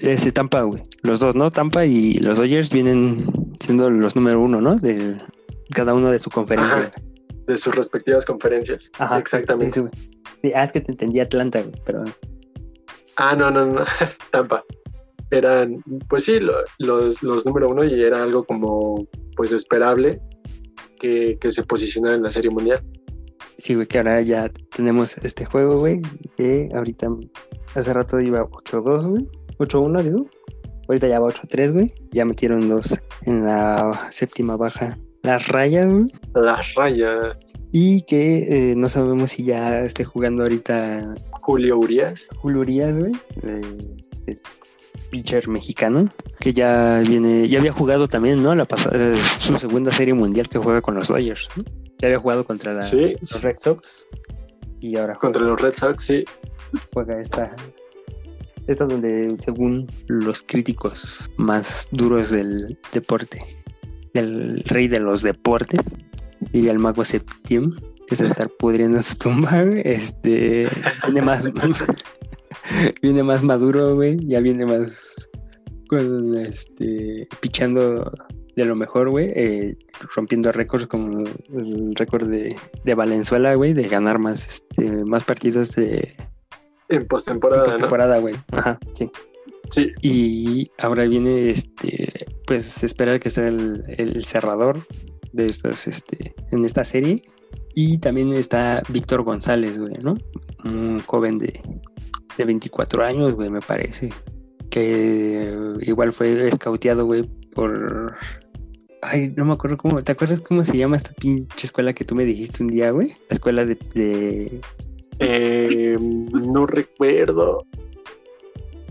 [0.00, 0.82] ese Tampa, güey.
[1.02, 1.50] Los dos, ¿no?
[1.50, 3.24] Tampa y los Dodgers vienen
[3.58, 4.76] siendo los número uno, ¿no?
[4.76, 5.16] De
[5.70, 6.76] cada uno de su conferencia.
[6.76, 6.90] Ajá,
[7.46, 8.92] de sus respectivas conferencias.
[8.98, 9.82] Ajá, Exactamente.
[10.42, 12.12] Sí, ah, es que te entendí Atlanta, güey, perdón.
[13.16, 13.84] Ah, no, no, no.
[14.30, 14.64] Tampa.
[15.30, 20.20] Eran, pues sí, lo- los, los número uno y era algo como, pues esperable
[21.00, 22.82] que, que se posicionara en la Serie Mundial.
[23.58, 26.00] Sí, güey, que ahora ya tenemos este juego, güey.
[26.36, 27.08] Que ahorita,
[27.74, 29.28] hace rato iba 8-2, güey.
[29.58, 30.20] 8-1, digo.
[30.88, 31.92] Ahorita ya va 8-3, güey.
[32.10, 34.98] Ya metieron dos en la séptima baja.
[35.22, 36.04] Las rayas, güey.
[36.34, 37.36] Las rayas.
[37.76, 42.28] Y que eh, no sabemos si ya esté jugando ahorita Julio Urias.
[42.36, 43.10] Julio Urias, güey.
[43.42, 43.60] eh,
[44.28, 44.38] eh,
[45.10, 46.08] pitcher mexicano.
[46.38, 48.54] Que ya viene, ya había jugado también, ¿no?
[48.54, 51.48] La pasada, es su segunda serie mundial que juega con los Dodgers.
[51.56, 51.64] ¿no?
[51.98, 54.06] Ya había jugado contra la- Sí, los Red Sox.
[54.78, 56.24] Y ahora contra los Red Sox, sí.
[56.92, 57.56] juega esta.
[58.68, 63.42] Esta donde, según los críticos más duros del deporte,
[64.14, 65.84] del rey de los deportes,
[66.52, 67.72] diría el mago Septim,
[68.06, 70.68] que se estar pudriendo en su tumba, güey, este,
[71.06, 71.44] viene más,
[73.02, 75.30] viene más maduro, güey, ya viene más
[75.88, 78.12] con, este, pichando
[78.56, 79.76] de lo mejor, güey, eh,
[80.14, 85.74] rompiendo récords como el récord de, de Valenzuela, güey, de ganar más, este, más partidos
[85.74, 86.16] de,
[86.88, 87.76] En postemporada, ¿no?
[87.78, 88.34] temporada, güey.
[88.52, 89.10] Ajá, sí.
[89.70, 89.92] Sí.
[90.02, 92.12] Y ahora viene, este,
[92.46, 94.78] pues esperar que sea el, el cerrador
[95.34, 97.22] de estas, este, en esta serie.
[97.74, 100.16] Y también está Víctor González, güey, ¿no?
[100.64, 101.60] Un joven de,
[102.38, 104.10] de 24 años, güey, me parece.
[104.70, 108.14] Que igual fue escauteado, güey, por...
[109.02, 110.02] Ay, no me acuerdo cómo...
[110.02, 113.08] ¿Te acuerdas cómo se llama esta pinche escuela que tú me dijiste un día, güey?
[113.28, 113.76] La escuela de...
[113.94, 114.60] de...
[115.18, 117.66] Eh, no recuerdo.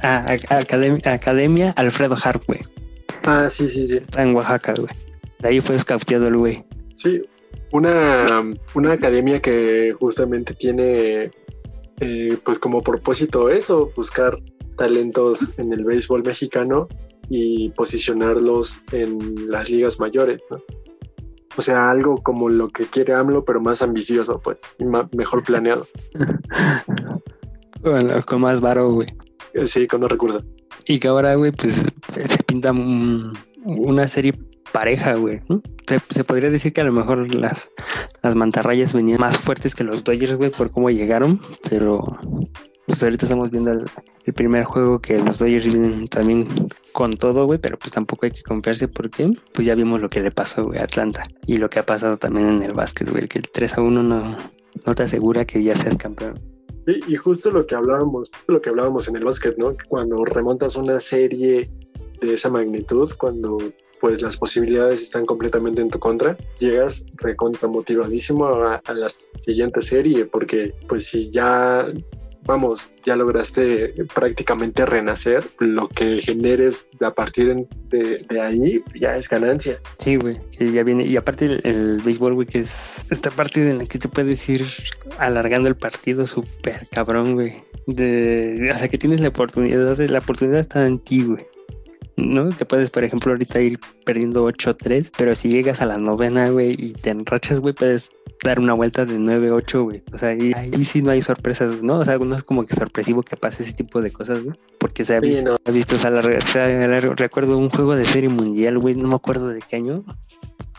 [0.01, 2.59] Ah, Ac- Academia, Academia Alfredo Harp, güey.
[3.25, 3.97] Ah, sí, sí, sí.
[3.97, 4.89] Está en Oaxaca, güey.
[5.43, 6.63] De ahí fue escauteado el güey.
[6.95, 7.21] Sí,
[7.71, 11.31] una, una academia que justamente tiene
[11.99, 14.39] eh, pues como propósito eso, buscar
[14.77, 16.87] talentos en el béisbol mexicano
[17.29, 20.61] y posicionarlos en las ligas mayores, ¿no?
[21.55, 24.85] O sea, algo como lo que quiere AMLO, pero más ambicioso, pues, y
[25.15, 25.85] mejor planeado.
[27.81, 29.09] Bueno, con más varo, güey.
[29.53, 30.43] Eh, Sí, con los recursos.
[30.87, 31.75] Y que ahora, güey, pues
[32.15, 33.33] se pinta un-
[33.65, 34.33] una serie
[34.74, 35.41] pareja, güey.
[35.47, 35.61] ¿no?
[35.88, 37.69] Se, se podría decir que a lo mejor las,
[38.21, 42.19] las mantarrayas venían más fuertes que los Dodgers, güey, por cómo llegaron, pero
[42.86, 43.86] pues ahorita estamos viendo el,
[44.26, 46.47] el primer juego que los Dodgers vienen también
[46.91, 50.21] con todo, güey, pero pues tampoco hay que confiarse porque pues ya vimos lo que
[50.21, 53.28] le pasó, güey, a Atlanta y lo que ha pasado también en el básquet, güey,
[53.28, 54.38] que el 3 a 1 no,
[54.86, 56.41] no te asegura que ya seas campeón.
[56.86, 59.74] Sí, y justo lo que hablábamos, lo que hablábamos en el básquet, ¿no?
[59.88, 61.69] Cuando remontas una serie
[62.19, 63.57] de esa magnitud, cuando
[64.03, 69.81] pues las posibilidades están completamente en tu contra, llegas recontra motivadísimo a, a la siguiente
[69.81, 71.87] serie, porque pues si ya
[72.45, 79.29] vamos, ya lograste prácticamente renacer, lo que generes a partir de, de ahí ya es
[79.29, 79.79] ganancia.
[79.99, 81.05] Sí, güey, que ya viene.
[81.05, 84.49] Y aparte el, el béisbol, güey, que es esta parte en la que te puedes
[84.49, 84.65] ir
[85.17, 87.63] alargando el partido súper cabrón, güey.
[87.87, 91.52] De, o sea, que tienes la oportunidad, la oportunidad está en ti, güey.
[92.16, 92.49] ¿No?
[92.49, 96.76] Que puedes, por ejemplo, ahorita ir perdiendo 8-3, pero si llegas a la novena, güey,
[96.78, 98.11] y te enrachas, güey, puedes
[98.43, 100.03] dar una vuelta de 9-8, güey.
[100.14, 101.99] O sea, ahí, ahí sí no hay sorpresas, ¿no?
[101.99, 104.55] O sea, no es como que sorpresivo que pase ese tipo de cosas, güey.
[104.78, 107.70] Porque se ha visto Sí, no, He visto, o sea, la, sea, la- recuerdo un
[107.70, 110.03] juego de serie mundial, güey, no me acuerdo de qué año.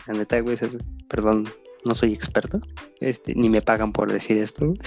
[0.07, 0.69] La neta, güey, se-
[1.09, 1.49] perdón,
[1.85, 2.59] no soy experto.
[2.99, 4.73] Este, ni me pagan por decir esto.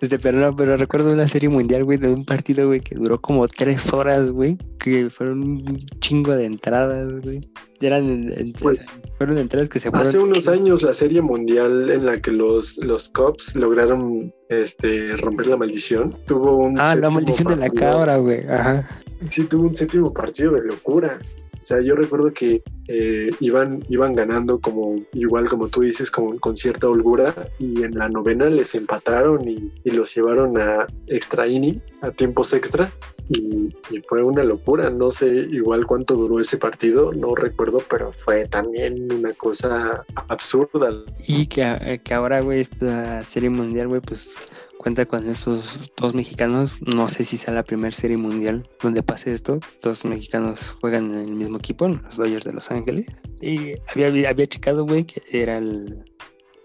[0.00, 3.20] este, pero no, pero recuerdo una serie mundial, güey, de un partido, güey, que duró
[3.20, 7.40] como tres horas, güey, que fueron un chingo de entradas, güey.
[7.80, 10.06] Eran en- entre- Pues, fueron entradas que se fueron.
[10.08, 15.46] Hace unos años la serie mundial en la que los, los Cubs lograron este, romper
[15.46, 18.46] la maldición tuvo un Ah, la maldición de la cabra, güey.
[18.48, 18.88] Ajá.
[19.30, 21.18] Sí, tuvo un séptimo partido de locura.
[21.62, 26.38] O sea, yo recuerdo que eh, iban, iban ganando como, igual como tú dices, como,
[26.40, 31.46] con cierta holgura y en la novena les empataron y, y los llevaron a extra
[31.46, 32.90] inning, a tiempos extra
[33.28, 34.90] y, y fue una locura.
[34.90, 40.90] No sé igual cuánto duró ese partido, no recuerdo, pero fue también una cosa absurda.
[41.26, 44.36] Y que, que ahora, güey, esta serie mundial, güey, pues
[44.80, 46.80] cuenta con estos dos mexicanos.
[46.82, 49.60] No sé si sea la primera serie mundial donde pase esto.
[49.82, 53.04] Dos mexicanos juegan en el mismo equipo, los Dodgers de Los Ángeles.
[53.42, 56.02] Y había, había checado, güey, que era el...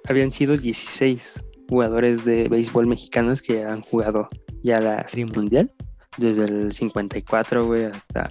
[0.05, 4.29] habían sido 16 jugadores de béisbol mexicanos que han jugado
[4.63, 5.73] ya la serie mundial.
[6.17, 8.29] Desde el 54, güey, hasta,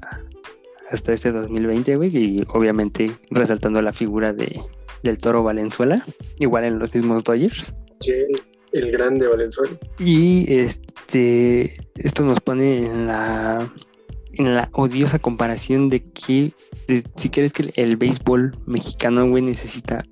[0.91, 2.17] hasta este 2020, güey.
[2.17, 4.63] Y obviamente resaltando la figura de,
[5.03, 6.03] del Toro Valenzuela,
[6.39, 7.75] igual en los mismos Dodgers.
[8.01, 8.15] Sí,
[8.75, 9.77] el grande Valenzuela.
[9.99, 13.73] Y este esto nos pone en la
[14.33, 16.53] en la odiosa comparación de que
[16.89, 20.03] de- si crees que el, béisbol mexicano güey necesita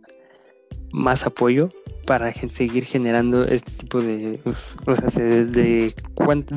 [0.93, 1.71] más apoyo
[2.07, 4.41] para seguir generando este tipo de
[4.87, 5.95] o sea de, de,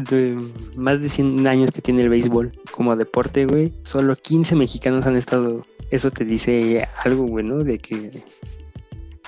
[0.09, 0.37] de
[0.75, 5.15] más de 100 años que tiene el béisbol como deporte güey solo 15 mexicanos han
[5.15, 7.63] estado eso te dice algo güey ¿no?
[7.63, 8.11] de que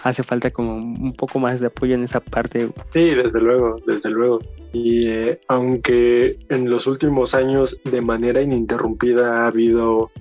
[0.03, 2.69] hace falta como un poco más de apoyo en esa parte.
[2.91, 4.39] Sí, desde luego, desde luego.
[4.73, 10.11] Y eh, aunque en los últimos años de manera ininterrumpida ha habido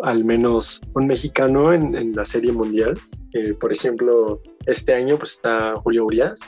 [0.00, 2.98] al menos un mexicano en, en la serie mundial,
[3.32, 6.40] eh, por ejemplo, este año pues está Julio Urias,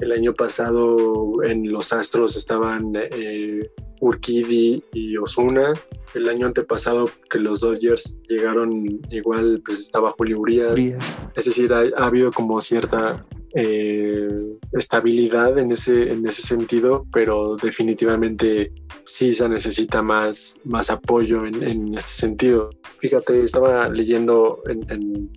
[0.00, 3.68] el año pasado en los Astros estaban eh,
[4.00, 5.72] Urquidi y Osuna,
[6.14, 11.04] el año antepasado que los Dodgers llegaron igual pues estaba Julio Urias, Urias.
[11.36, 14.28] es decir, ha, ha habido como cierta eh,
[14.72, 18.72] estabilidad en ese, en ese sentido, pero definitivamente
[19.04, 22.70] sí se necesita más, más apoyo en, en ese sentido.
[23.00, 25.30] Fíjate, estaba leyendo en, en-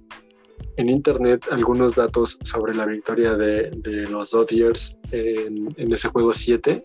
[0.77, 6.31] en internet algunos datos sobre la victoria de, de los Dodgers en, en ese juego
[6.33, 6.81] 7,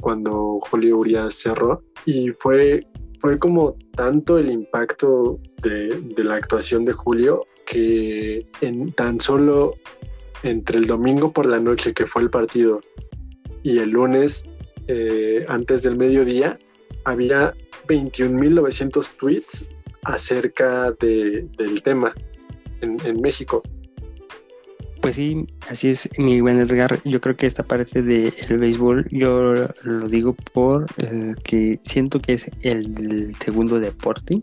[0.00, 2.86] cuando Julio Urias cerró, y fue,
[3.20, 9.74] fue como tanto el impacto de, la actuación de Julio que en tan solo
[10.42, 12.80] entre el domingo por la noche que fue el partido
[13.62, 14.44] y el lunes
[14.86, 16.58] eh, antes del mediodía
[17.04, 17.54] había
[17.88, 19.66] 21.900 tweets
[20.04, 22.14] acerca de- del tema
[22.80, 23.62] en México.
[25.06, 26.98] Pues sí, así es, mi buen Edgar.
[27.04, 29.54] Yo creo que esta parte del béisbol, yo
[29.84, 34.42] lo digo por eh, que siento que es el segundo deporte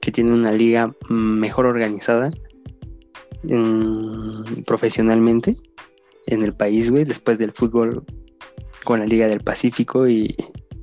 [0.00, 2.30] que tiene una liga mejor organizada
[4.64, 5.56] profesionalmente
[6.24, 8.02] en el país, güey, después del fútbol
[8.82, 10.34] con la Liga del Pacífico y,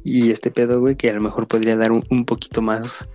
[0.04, 3.10] y este pedo, güey, que a lo mejor podría dar un poquito más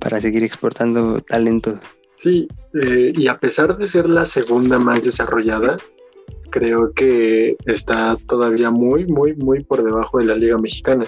[0.00, 1.78] para seguir exportando talentos.
[2.18, 5.76] Sí, eh, y a pesar de ser la segunda más desarrollada,
[6.50, 11.04] creo que está todavía muy, muy, muy por debajo de la Liga Mexicana.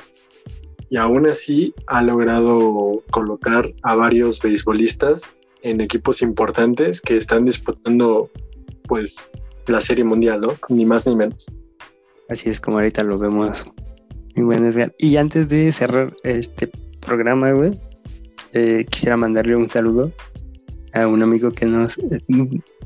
[0.89, 5.23] Y aún así ha logrado colocar a varios beisbolistas
[5.62, 8.31] en equipos importantes que están disputando
[8.87, 9.32] pues
[9.66, 10.53] la Serie Mundial, ¿no?
[10.69, 11.51] Ni más ni menos.
[12.28, 13.66] Así es como ahorita lo vemos.
[14.37, 14.95] Y bueno, real.
[14.97, 16.70] Y antes de cerrar este
[17.01, 17.70] programa, güey,
[18.53, 20.12] eh, quisiera mandarle un saludo
[20.93, 22.21] a un amigo que nos eh,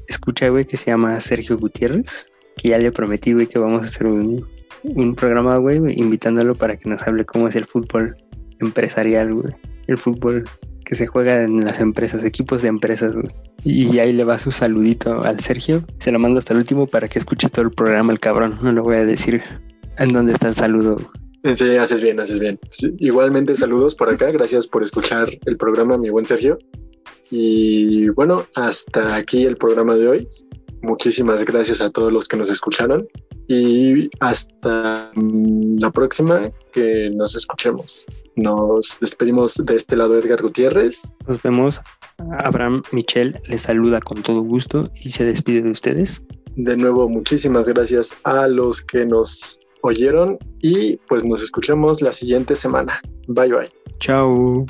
[0.07, 2.27] escucha, güey, que se llama Sergio Gutiérrez,
[2.57, 4.47] que ya le prometí, güey, que vamos a hacer un,
[4.83, 8.17] un programa, güey, invitándolo para que nos hable cómo es el fútbol
[8.61, 9.55] empresarial, güey.
[9.87, 10.45] El fútbol
[10.85, 13.29] que se juega en las empresas, equipos de empresas, güey.
[13.65, 15.83] Y ahí le va su saludito al Sergio.
[15.99, 18.59] Se lo mando hasta el último para que escuche todo el programa, el cabrón.
[18.63, 19.43] No lo voy a decir
[19.97, 20.99] en dónde está el saludo.
[21.57, 22.59] Sí, haces bien, haces bien.
[22.99, 24.31] igualmente saludos por acá.
[24.31, 26.59] Gracias por escuchar el programa, mi buen Sergio.
[27.31, 30.29] Y bueno, hasta aquí el programa de hoy.
[30.83, 33.09] Muchísimas gracias a todos los que nos escucharon
[33.49, 38.07] y hasta la próxima que nos escuchemos.
[38.37, 41.13] Nos despedimos de este lado Edgar Gutiérrez.
[41.27, 41.81] Nos vemos.
[42.39, 46.23] Abraham Michel les saluda con todo gusto y se despide de ustedes.
[46.57, 52.57] De nuevo, muchísimas gracias a los que nos oyeron y pues nos escuchamos la siguiente
[52.57, 53.01] semana.
[53.27, 53.71] Bye bye.
[53.99, 54.67] Chao.